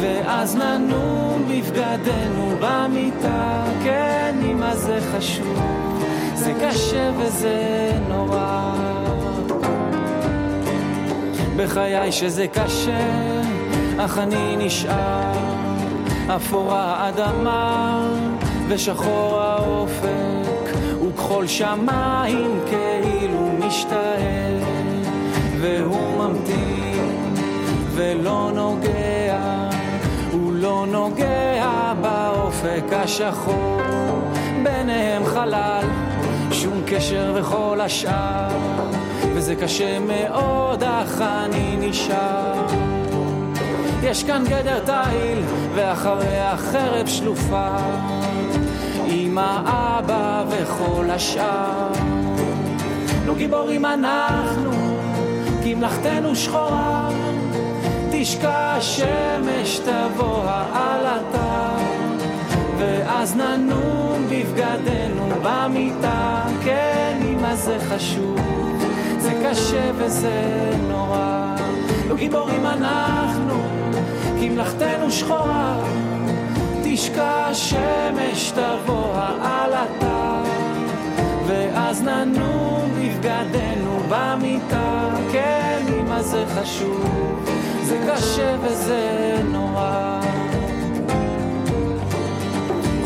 ואז 0.00 0.56
ננום 0.56 1.44
בבגדנו 1.48 2.56
במיטה. 2.60 3.64
כן, 3.84 4.36
אמא 4.50 4.74
זה 4.74 4.98
חשוב, 5.12 5.91
זה 6.42 6.52
קשה 6.60 7.10
וזה 7.18 7.92
נורא. 8.08 8.74
בחיי 11.56 12.12
שזה 12.12 12.46
קשה, 12.46 13.10
אך 13.98 14.18
אני 14.18 14.56
נשאר. 14.58 15.32
אפורה 16.36 16.96
האדמה 16.96 18.08
ושחור 18.68 19.40
האופק, 19.40 20.76
וכחול 21.02 21.46
שמיים 21.46 22.60
כאילו 22.66 23.48
משתעל. 23.58 24.58
והוא 25.60 26.18
ממתין 26.18 27.34
ולא 27.94 28.50
נוגע, 28.54 29.68
הוא 30.32 30.52
לא 30.52 30.86
נוגע 30.88 31.92
באופק 32.00 32.84
השחור, 32.92 33.80
ביניהם 34.62 35.24
חלל, 35.24 35.84
שום 36.52 36.82
קשר 36.86 37.32
וכל 37.34 37.80
השאר, 37.80 38.48
וזה 39.34 39.54
קשה 39.54 39.98
מאוד, 39.98 40.82
אך 40.82 41.20
אני 41.20 41.76
נשאר. 41.78 42.66
יש 44.02 44.24
כאן 44.24 44.44
גדר 44.48 44.78
תיל, 44.78 45.38
ואחריה 45.74 46.56
חרב 46.56 47.06
שלופה, 47.06 47.76
עם 49.06 49.38
האבא 49.38 50.44
וכל 50.48 51.10
השאר. 51.10 51.88
לא 53.26 53.34
גיבורים 53.34 53.86
אנחנו, 53.86 54.70
כי 55.62 55.74
מלאכתנו 55.74 56.36
שחורה, 56.36 57.08
תשקע 58.12 58.74
השמש 58.76 59.78
תבוא 59.78 60.42
העלתה, 60.46 61.76
ואז 62.82 63.36
ננום 63.36 64.26
בבגדנו 64.30 65.28
במיטה, 65.42 66.42
כן 66.64 67.18
אמא 67.24 67.54
זה 67.54 67.78
חשוב, 67.88 68.38
זה 69.18 69.32
קשה 69.44 69.90
וזה 69.94 70.70
נורא, 70.88 71.56
לא 72.08 72.16
גיבורים 72.16 72.66
אנחנו, 72.66 73.62
כי 74.40 74.48
מלאכתנו 74.48 75.10
שחורה, 75.10 75.76
תשקע 76.84 77.46
השמש 77.46 78.50
תבוא 78.50 79.14
העלתה, 79.14 80.42
ואז 81.46 82.02
ננום 82.02 82.90
בבגדנו 82.98 84.00
במיטה, 84.08 85.08
כן, 85.32 85.82
אמא 86.00 86.22
זה 86.22 86.44
חשוב, 86.54 87.44
זה 87.82 87.98
קשה 88.08 88.56
וזה 88.62 89.40
נורא. 89.52 90.41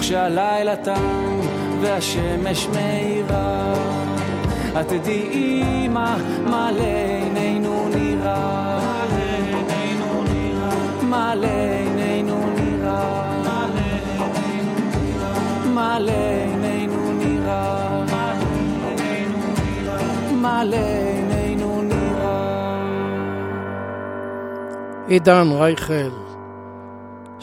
וכשהלילה 0.06 0.76
תם 0.76 1.40
והשמש 1.80 2.66
מאירה, 2.66 3.74
את 4.80 4.88
תדעי 4.88 5.62
אמא, 5.84 6.16
מה 6.50 6.72
לעינינו 6.72 7.88
נראה. 7.88 8.80
מה 11.02 11.34
לעינינו 11.34 12.40
נראה. 12.62 13.32
מה 15.74 15.98
לעינינו 15.98 17.12
נראה. 17.18 18.04
מה 20.32 20.64
לעינינו 20.64 21.82
נראה. 21.82 22.82
עידן 25.06 25.48
רייכל. 25.50 26.25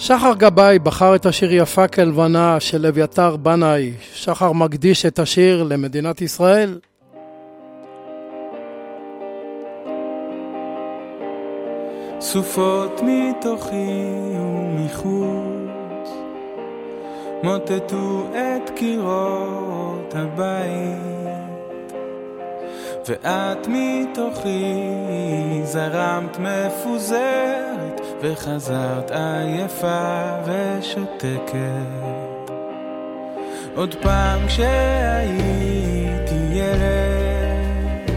שחר 0.05 0.33
גבאי 0.37 0.79
בחר 0.79 1.15
את 1.15 1.25
השיר 1.25 1.53
יפה 1.53 1.87
כלבנה 1.87 2.59
של 2.59 2.85
אביתר 2.85 3.35
בנאי. 3.35 3.93
שחר 4.13 4.51
מקדיש 4.51 5.05
את 5.05 5.19
השיר 5.19 5.63
למדינת 5.63 6.21
ישראל. 6.21 6.79
סופות 12.19 13.01
מתוכי 13.03 14.03
ומחוץ 14.35 16.09
מוטטו 17.43 18.27
את 18.33 18.69
קירות 18.75 20.13
הבית 20.15 21.93
ואת 23.07 23.67
מתוכי 23.67 24.83
זרמת 25.63 26.37
מפוזרת 26.39 27.92
וחזרת 28.23 29.11
עייפה 29.11 30.29
ושותקת 30.45 32.51
עוד 33.75 33.95
פעם 34.01 34.47
כשהייתי 34.47 36.35
ילד 36.51 38.11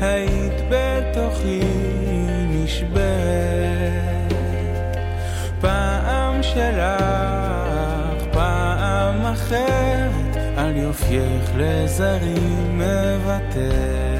היית 0.00 0.62
בתוכי 0.70 1.60
נשברת. 2.48 4.32
פעם 5.60 6.42
שלך, 6.42 8.24
פעם 8.32 9.26
אחרת 9.26 10.36
על 10.56 10.76
יופייך 10.76 11.50
לזרים 11.56 12.80
מוותר 12.80 14.17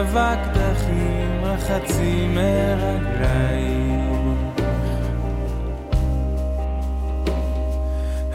אבק 0.00 0.38
דרכים 0.54 1.44
רחצי 1.44 2.26
מרגליים. 2.28 4.36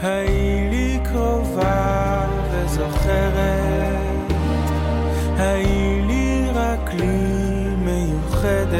היי 0.02 0.70
לי 0.70 0.98
קרובה 1.04 2.26
וזוכרת 2.52 3.98
היי 5.38 6.02
לי 6.06 6.46
רק 6.54 6.94
לי 6.94 7.74
מיוחדת. 7.78 8.78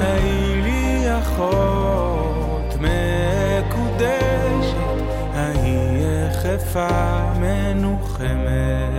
היי 0.00 0.62
לי 0.62 1.04
אחות 1.18 2.74
מקודשת 2.80 4.74
היי 5.34 6.02
יחפה 6.02 7.32
מנוחמת 7.40 8.93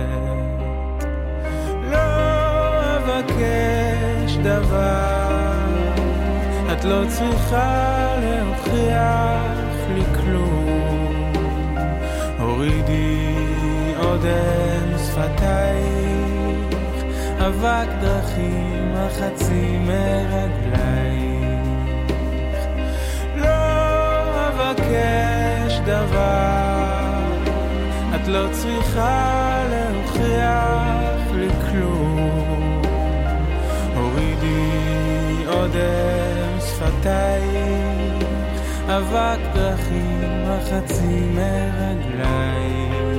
לבקש 3.16 4.36
דבר, 4.36 5.56
את 6.72 6.84
לא 6.84 7.02
צריכה 7.08 8.14
להוכיח 8.20 9.88
לי 9.94 10.04
כלום. 10.14 11.32
הורידי 12.38 13.34
עודן 13.98 14.98
שפתייך, 14.98 16.64
אבק 17.46 17.88
דרכים 18.00 18.92
החצי 18.96 19.78
מרגלייך. 19.78 21.36
לא 23.36 24.48
אבקש 24.48 25.80
דבר, 25.86 27.06
את 28.14 28.28
לא 28.28 28.48
צריכה 28.52 29.64
להוכיח 29.70 31.30
לי 31.34 31.48
כלום. 31.70 31.95
קודם 35.76 36.60
שפתייך, 36.60 38.28
אבק 38.88 39.38
דרכים 39.54 40.44
מחצי 40.48 41.20
מרגלייך. 41.34 43.15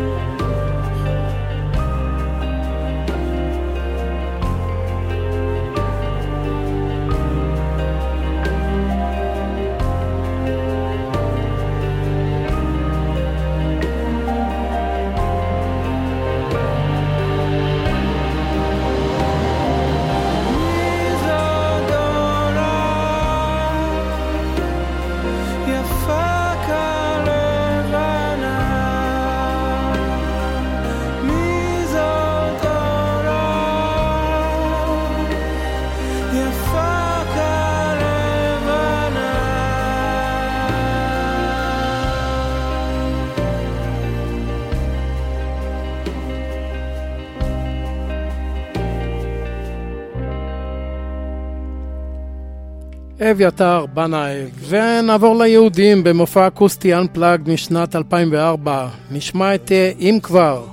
אביתר 53.32 53.86
בנאי, 53.94 54.36
ונעבור 54.68 55.36
ליהודים 55.44 56.04
במופע 56.04 56.48
אקוסטי 56.48 56.96
אנפלאג 56.96 57.42
משנת 57.46 57.96
2004. 57.96 58.88
נשמע 59.12 59.56
את 59.56 59.72
אה, 59.72 59.92
אם 60.00 60.20
כבר. 60.24 60.66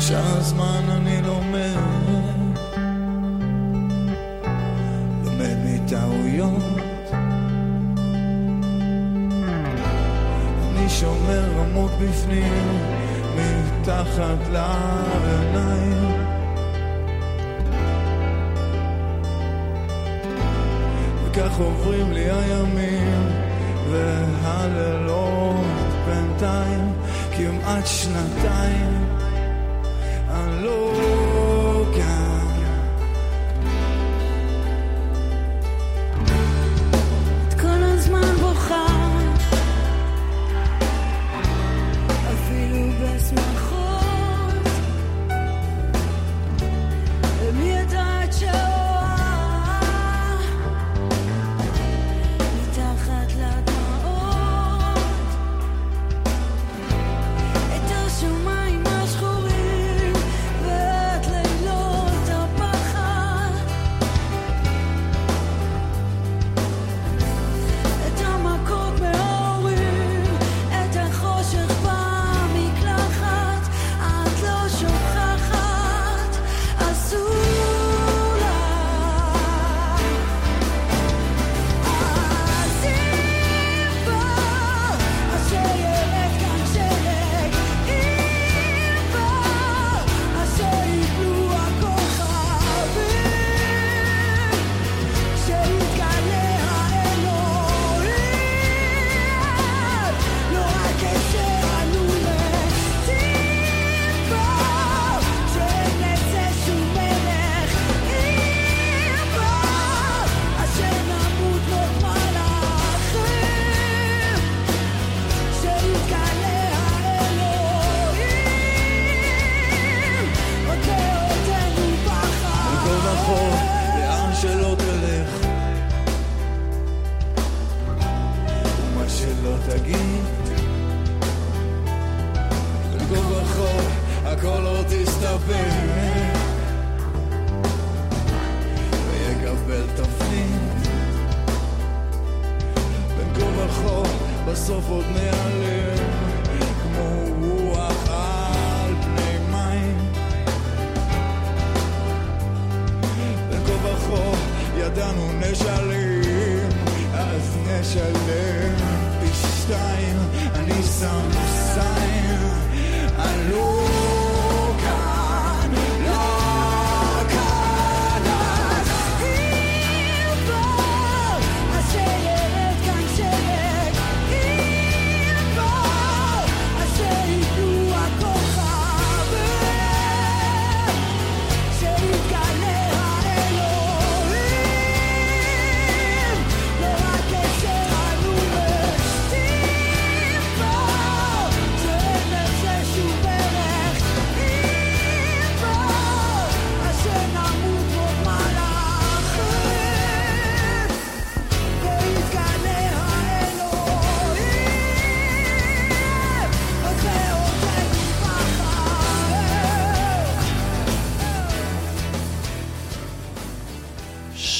שהזמן 0.00 0.82
אני 0.88 1.22
לומד, 1.22 1.76
לומד 5.24 5.56
מטעויות. 5.64 6.80
אני 10.70 10.88
שומר 10.88 11.60
עמוק 11.60 11.90
בפנים, 12.00 12.78
מתחת 13.36 14.48
לעיניים. 14.52 15.99
כך 21.34 21.58
עוברים 21.60 22.12
לי 22.12 22.30
הימים 22.30 23.28
והלילות 23.90 25.66
בינתיים 26.06 26.92
כמעט 27.36 27.86
שנתיים. 27.86 29.04
אני 30.30 30.64
לא 30.64 31.29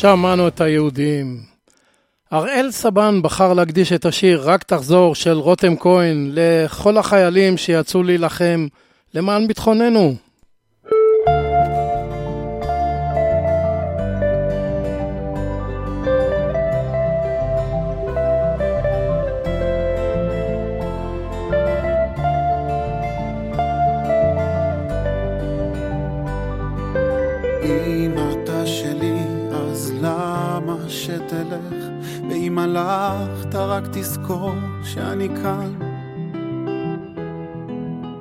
שמענו 0.01 0.48
את 0.48 0.61
היהודים. 0.61 1.40
הראל 2.30 2.70
סבן 2.70 3.22
בחר 3.22 3.53
להקדיש 3.53 3.92
את 3.92 4.05
השיר 4.05 4.40
"רק 4.44 4.62
תחזור" 4.62 5.14
של 5.14 5.32
רותם 5.32 5.76
כהן 5.76 6.30
לכל 6.34 6.98
החיילים 6.98 7.57
שיצאו 7.57 8.03
להילחם 8.03 8.66
למען 9.14 9.46
ביטחוננו. 9.46 10.14
הלכת 32.76 33.54
רק 33.54 33.84
תזכור 33.92 34.52
שאני 34.84 35.28
כאן. 35.28 35.72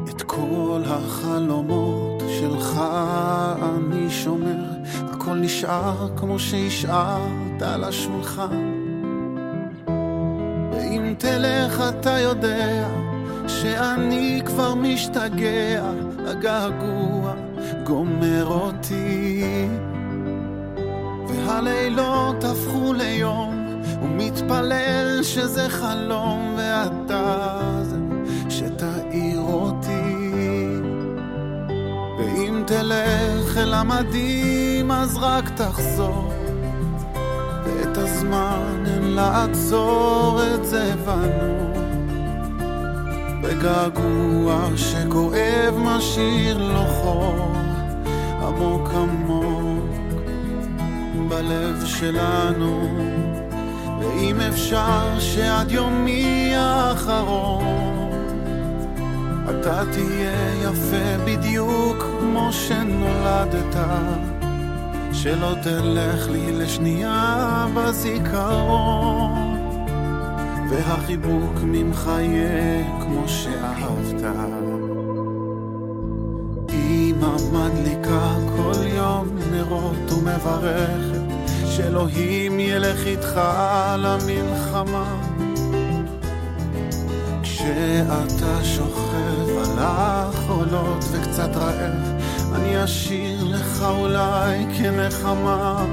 את 0.09 0.21
כל 0.21 0.81
החלומות 0.85 2.23
שלך 2.39 2.81
אני 3.61 4.09
שומר, 4.09 4.65
הכל 5.11 5.35
נשאר 5.35 6.09
כמו 6.17 6.39
שהשארת 6.39 7.61
על 7.61 7.83
השולחן. 7.83 8.73
ואם 10.71 11.13
תלך 11.17 11.83
אתה 11.89 12.19
יודע 12.19 12.87
שאני 13.47 14.41
כבר 14.45 14.75
משתגע, 14.75 15.91
הגעגוע 16.27 17.33
גומר 17.83 18.45
אותי. 18.45 19.43
והלילות 21.27 22.43
הפכו 22.43 22.93
ליום, 22.93 23.58
ומתפלל 24.01 25.19
שזה 25.23 25.69
חלום, 25.69 26.55
ואתה 26.57 27.59
זה 27.81 27.97
שתאיר 28.49 29.39
אותי. 29.39 30.39
ואם 32.17 32.63
תלך 32.67 33.57
אל 33.57 33.73
המדים, 33.73 34.91
אז 34.91 35.17
רק 35.17 35.49
תחזור. 35.49 36.33
ואת 37.65 37.97
הזמן 37.97 38.83
אין 38.85 39.15
לעצור, 39.15 40.39
את 40.55 40.65
זה 40.65 40.93
הבנו. 40.93 41.69
בגעגוע 43.41 44.69
שכואב 44.75 45.75
משאיר 45.77 46.57
לו 46.57 46.85
חור 46.85 47.51
עמוק 48.41 48.89
עמוק 48.93 49.85
בלב 51.29 51.85
שלנו 51.85 52.89
ואם 54.19 54.41
אפשר 54.41 55.19
שעד 55.19 55.71
יומי 55.71 56.53
האחרון 56.55 57.63
אתה 59.49 59.83
תהיה 59.91 60.55
יפה 60.63 61.23
בדיוק 61.25 61.97
כמו 62.19 62.53
שנולדת? 62.53 63.75
שלא 65.13 65.53
תלך 65.63 66.29
לי 66.29 66.51
לשנייה 66.51 67.67
בזיכרון. 67.75 69.31
והחיבוק 70.69 71.59
ממך 71.63 72.11
יהיה 72.19 72.83
כמו 73.01 73.27
שאהבת. 73.27 74.23
אמא 76.69 77.35
מדליקה 77.51 78.35
כל 78.55 78.87
יום 78.87 79.27
נרות 79.51 80.11
ומברכת 80.11 81.28
שאלוהים 81.79 82.59
ילך 82.59 83.05
איתך 83.05 83.41
למלחמה. 83.97 85.21
כשאתה 87.43 88.63
שוכב 88.63 89.57
על 89.57 89.77
החולות 89.77 91.05
וקצת 91.11 91.55
רעב, 91.55 92.21
אני 92.55 92.83
אשאיר 92.83 93.43
לך 93.43 93.83
אולי 93.89 94.65
כנחמה. 94.77 95.85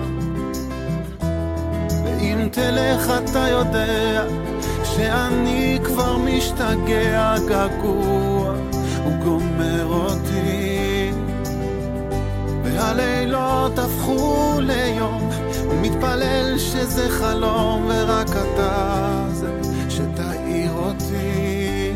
ואם 2.04 2.48
תלך 2.52 3.10
אתה 3.24 3.48
יודע 3.48 4.24
שאני 4.84 5.78
כבר 5.84 6.16
משתגע, 6.18 7.34
געגוע, 7.48 8.54
הוא 9.04 9.12
גומר 9.24 9.86
אותי. 9.86 11.10
והלילות 12.62 13.78
הפכו 13.78 14.54
ליום, 14.60 15.15
ומתפלל 15.76 16.58
שזה 16.58 17.08
חלום, 17.10 17.86
ורק 17.88 18.28
אתה 18.28 19.24
זה 19.32 19.50
שתאיר 19.88 20.72
אותי. 20.72 21.92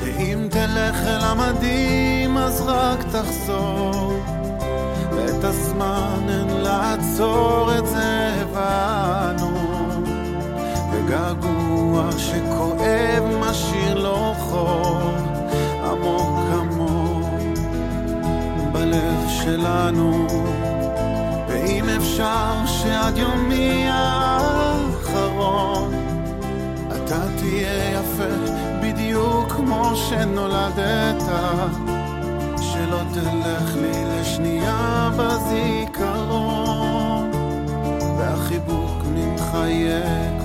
ואם 0.00 0.48
תלך 0.50 0.96
אל 1.06 1.20
המדים, 1.20 2.38
אז 2.38 2.62
רק 2.66 3.02
תחזור. 3.02 4.12
ואת 5.16 5.44
הזמן 5.44 6.26
אין 6.28 6.60
לעצור, 6.60 7.70
את 7.78 7.86
זה 7.86 8.30
הבנו. 8.40 9.58
וגעגוע 10.92 12.10
שכואב 12.18 13.24
משאיר 13.40 13.94
לו 13.94 14.34
חור 14.38 15.10
עמוק 15.84 16.38
עמוק 16.52 17.26
בלב 18.72 19.28
שלנו 19.28 20.26
אפשר 22.18 22.66
שעד 22.66 23.18
יומי 23.18 23.84
האחרון. 23.88 25.92
אתה 26.88 27.26
תהיה 27.36 28.00
יפה 28.00 28.34
בדיוק 28.82 29.52
כמו 29.52 29.96
שנולדת. 29.96 31.22
שלא 32.60 33.00
תלך 33.14 33.76
לי 33.76 34.04
לשנייה 34.20 35.10
בזיכרון. 35.18 36.50
והחיבוק 38.18 39.02
ממך 39.14 39.54
יהיה 39.54 40.37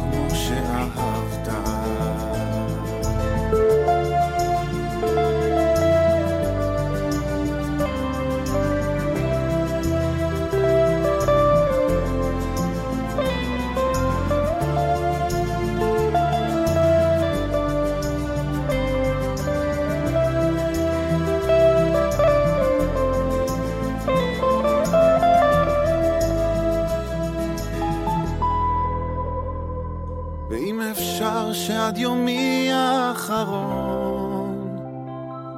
שעד 31.93 32.01
יומי 32.01 32.69
האחרון 32.71 34.53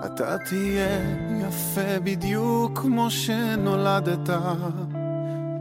אתה 0.06 0.38
תהיה 0.38 1.00
יפה 1.48 2.00
בדיוק 2.04 2.80
כמו 2.80 3.12
שנולדת 3.12 4.30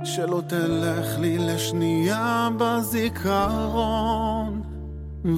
שלא 0.04 0.42
תלך 0.48 1.18
לי 1.18 1.38
לשנייה 1.38 2.48
בזיכרון 2.58 3.82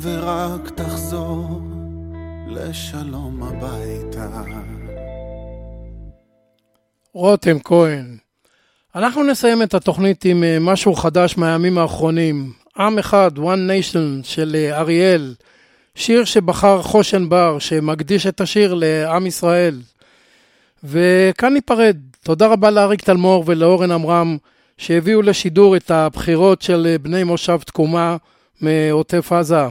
ורק 0.03 0.71
תחזור 0.71 1.61
לשלום 2.49 3.43
הביתה. 3.43 4.43
רותם 7.15 7.59
כהן, 7.65 8.17
אנחנו 8.95 9.23
נסיים 9.23 9.63
את 9.63 9.75
התוכנית 9.75 10.25
עם 10.25 10.45
אה, 10.45 10.59
משהו 10.61 10.95
חדש 10.95 11.39
מהימים 11.39 11.79
האחרונים. 11.79 12.53
עם 12.79 12.99
אחד, 12.99 13.31
One 13.39 13.41
Nation 13.41 14.23
של 14.23 14.57
אה, 14.59 14.79
אריאל, 14.79 15.35
שיר 15.95 16.25
שבחר 16.25 16.83
חושן 16.83 17.29
בר, 17.29 17.59
שמקדיש 17.59 18.27
את 18.27 18.41
השיר 18.41 18.75
לעם 18.75 19.27
ישראל. 19.27 19.81
וכאן 20.85 21.53
ניפרד. 21.53 21.97
תודה 22.23 22.47
רבה 22.47 22.71
לאריק 22.71 23.03
תלמור 23.03 23.45
ולאורן 23.47 23.91
עמרם, 23.91 24.37
שהביאו 24.79 25.23
לשידור 25.23 25.77
את 25.77 25.91
הבחירות 25.91 26.63
של 26.63 26.87
אה, 26.91 26.99
בני 26.99 27.25
מושב 27.25 27.59
תקומה 27.67 28.17
מעוטף 28.61 29.33
עזה. 29.33 29.67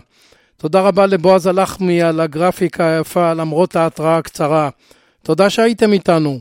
תודה 0.58 0.82
רבה 0.82 1.06
לבועז 1.06 1.47
הלחמי 1.47 2.01
על 2.01 2.20
הגרפיקה 2.20 2.88
היפה 2.88 3.34
למרות 3.34 3.76
ההתראה 3.76 4.18
הקצרה. 4.18 4.70
תודה 5.24 5.49
שהייתם 5.49 5.93
איתנו. 5.93 6.39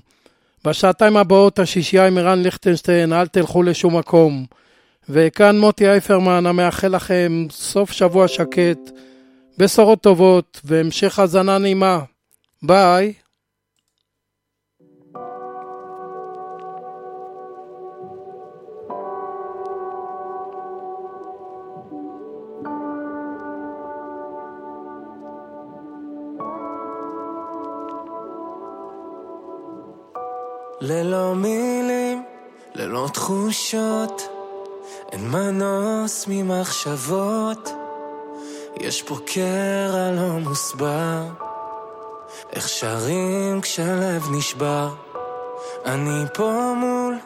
בשעתיים 0.65 1.17
הבאות 1.17 1.59
השישייה 1.59 2.07
עם 2.07 2.19
ערן 2.19 2.43
ליכטנשטיין, 2.43 3.13
אל 3.13 3.27
תלכו 3.27 3.63
לשום 3.63 3.97
מקום. 3.97 4.45
וכאן 5.09 5.59
מוטי 5.59 5.89
אייפרמן 5.89 6.47
המאחל 6.47 6.89
לכם 6.89 7.47
סוף 7.51 7.93
שבוע 7.93 8.29
שקט, 8.29 8.91
בשורות 9.59 10.01
טובות 10.01 10.61
והמשך 10.65 11.19
האזנה 11.19 11.59
נעימה. 11.59 12.01
ביי. 12.63 13.13
ללא 30.81 31.35
מילים, 31.35 32.23
ללא 32.75 33.09
תחושות 33.13 34.34
אין 35.15 35.31
מנוס 35.31 36.25
ממחשבות, 36.29 37.71
יש 38.77 39.03
פה 39.03 39.17
קרע 39.27 40.11
לא 40.13 40.29
מוסבר, 40.29 41.23
איך 42.53 42.69
שרים 42.69 43.61
כשלב 43.61 44.27
נשבר. 44.33 44.95
אני 45.87 46.25
פה 46.35 46.75
מול 46.77 47.19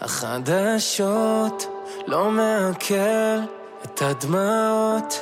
החדשות, 0.00 1.66
לא 2.06 2.30
מעכל 2.30 3.38
את 3.84 4.02
הדמעות. 4.02 5.20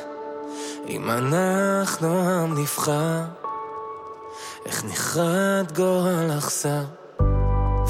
אם 0.89 1.11
אנחנו 1.11 2.29
עם 2.29 2.59
נבחר. 2.59 3.21
איך 4.67 4.85
נחרד 4.85 5.73
גורל 5.77 6.31
אכזר. 6.39 6.85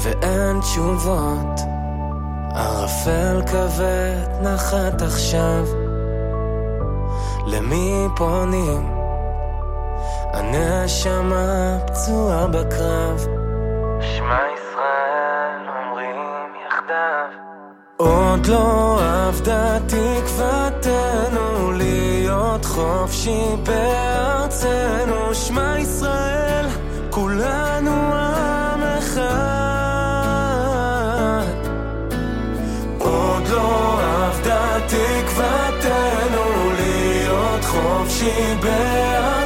ואין 0.03 0.59
תשובות 0.61 1.78
ערפל 2.55 3.41
כבד 3.45 4.41
נחת 4.41 5.01
עכשיו. 5.01 5.65
למי 7.47 8.07
פונים? 8.15 8.91
הנשמה 10.33 11.77
פצועה 11.87 12.47
בקרב. 12.47 13.25
שמע 14.01 14.39
ישראל 14.53 15.61
אומרים 15.67 16.53
יחדיו. 16.67 17.29
עוד 17.97 18.45
לא 18.45 18.99
עבדה 19.01 19.77
תקוותנו 19.87 21.71
להיות 21.71 22.65
חופשי 22.65 23.45
בארצנו. 23.63 25.33
שמע 25.33 25.79
ישראל 25.79 26.65
כולנו 27.09 27.91
עם 28.13 28.83
אחד 28.83 29.58
חופשי 38.19 39.38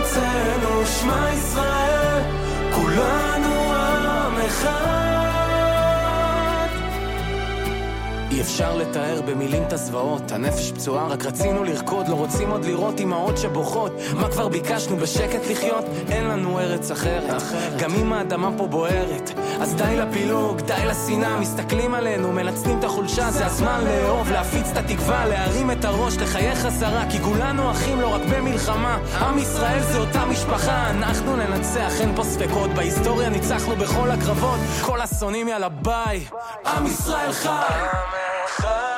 אפשר 8.44 8.76
לתאר 8.76 9.22
במילים 9.22 9.64
את 9.64 9.74
הזוועות, 9.74 10.32
הנפש 10.32 10.72
פצועה, 10.72 11.08
רק 11.08 11.26
רצינו 11.26 11.64
לרקוד, 11.64 12.08
לא 12.08 12.16
רוצים 12.16 12.50
עוד 12.50 12.66
לראות 12.66 13.00
אמהות 13.00 13.38
שבוכות. 13.38 13.91
מה 14.14 14.32
כבר 14.32 14.48
ביקשנו 14.48 14.98
בשקט 14.98 15.52
לחיות? 15.52 15.86
אין 16.10 16.28
לנו 16.28 16.60
ארץ 16.60 16.91
אחרת. 16.91 17.38
אחרת. 17.38 17.82
גם 17.82 17.94
אם 17.96 18.14
האדמה 18.14 18.50
פה 18.58 18.68
בוערת. 18.68 19.32
אז 19.62 19.76
די 19.76 19.96
לפילוג, 19.98 20.62
די 20.62 20.86
לשנאה, 20.86 21.39
מסתכלים 21.39 21.94
עלינו, 21.94 22.32
מנצלים 22.32 22.80
את 22.80 22.84
החולשה, 22.84 23.32
זה 23.32 23.46
הזמן 23.46 23.84
לאהוב, 23.86 24.32
להפיץ 24.32 24.68
את 24.72 24.78
התקווה, 24.78 25.26
להרים 25.28 25.72
את 25.72 25.86
הראש, 25.86 26.18
לחייך 26.18 26.60
חזרה, 26.60 27.04
כי 27.12 27.20
כולנו 27.20 27.72
אחים 27.72 28.02
לא 28.02 28.08
רק 28.08 28.22
במלחמה. 28.32 28.98
עם 29.22 29.38
ישראל 29.38 29.84
זה 29.84 29.98
אותה 29.98 30.26
משפחה, 30.26 30.89
אנחנו 30.89 31.36
ננצח, 31.36 31.91
אין 32.02 32.16
פה 32.16 32.24
ספקות, 32.24 32.70
בהיסטוריה 32.70 33.30
ניצחנו 33.30 33.76
בכל 33.76 34.12
הקרבות, 34.12 34.60
כל 34.82 35.02
השונאים 35.02 35.48
יאללה 35.48 35.70
ביי. 35.70 36.26
עם 36.66 36.86
ישראל 36.86 37.32
חי! 37.32 38.33
רדיו 38.60 38.93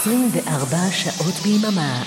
24 0.00 0.76
שעות 0.90 1.34
ביממה. 1.34 2.02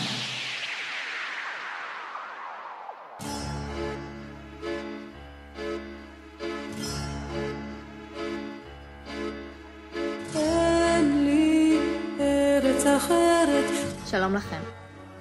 שלום 14.11 14.35
לכם. 14.35 14.59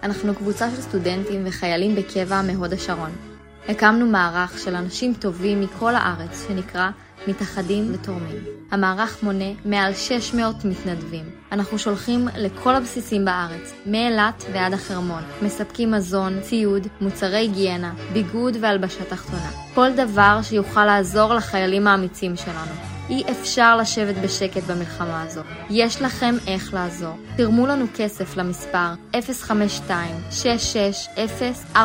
אנחנו 0.02 0.34
קבוצה 0.34 0.70
של 0.70 0.82
סטודנטים 0.82 1.42
וחיילים 1.46 1.94
בקבע 1.94 2.42
מהוד 2.42 2.72
השרון. 2.72 3.31
הקמנו 3.68 4.06
מערך 4.06 4.58
של 4.58 4.74
אנשים 4.74 5.14
טובים 5.14 5.60
מכל 5.60 5.94
הארץ 5.94 6.46
שנקרא 6.48 6.90
מתאחדים 7.28 7.94
ותורמים. 7.94 8.44
המערך 8.70 9.22
מונה 9.22 9.52
מעל 9.64 9.94
600 9.94 10.64
מתנדבים. 10.64 11.24
אנחנו 11.52 11.78
שולחים 11.78 12.28
לכל 12.36 12.74
הבסיסים 12.74 13.24
בארץ, 13.24 13.72
מאילת 13.86 14.44
ועד 14.52 14.72
החרמון. 14.72 15.22
מספקים 15.42 15.90
מזון, 15.90 16.40
ציוד, 16.40 16.86
מוצרי 17.00 17.36
היגיינה, 17.36 17.92
ביגוד 18.12 18.56
והלבשה 18.60 19.04
תחתונה. 19.04 19.50
כל 19.74 19.92
דבר 19.96 20.40
שיוכל 20.42 20.84
לעזור 20.84 21.34
לחיילים 21.34 21.86
האמיצים 21.86 22.36
שלנו. 22.36 22.91
אי 23.10 23.22
אפשר 23.30 23.76
לשבת 23.76 24.14
בשקט 24.24 24.62
במלחמה 24.62 25.22
הזו. 25.22 25.40
יש 25.70 26.02
לכם 26.02 26.34
איך 26.46 26.74
לעזור. 26.74 27.16
תרמו 27.36 27.66
לנו 27.66 27.84
כסף 27.94 28.36
למספר 28.36 28.92
052-660-4320 31.74 31.76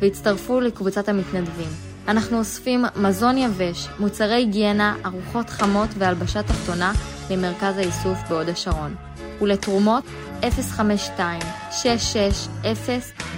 והצטרפו 0.00 0.60
לקבוצת 0.60 1.08
המתנדבים. 1.08 1.68
אנחנו 2.08 2.38
אוספים 2.38 2.84
מזון 2.96 3.38
יבש, 3.38 3.88
מוצרי 3.98 4.34
היגיינה, 4.34 4.96
ארוחות 5.06 5.50
חמות 5.50 5.88
והלבשה 5.98 6.42
תחתונה 6.42 6.92
למרכז 7.30 7.78
האיסוף 7.78 8.18
בהוד 8.28 8.48
השרון. 8.48 8.94
ולתרומות 9.40 10.04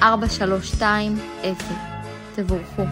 052-660-4320. 0.00 0.04
תבורכו. 2.34 2.82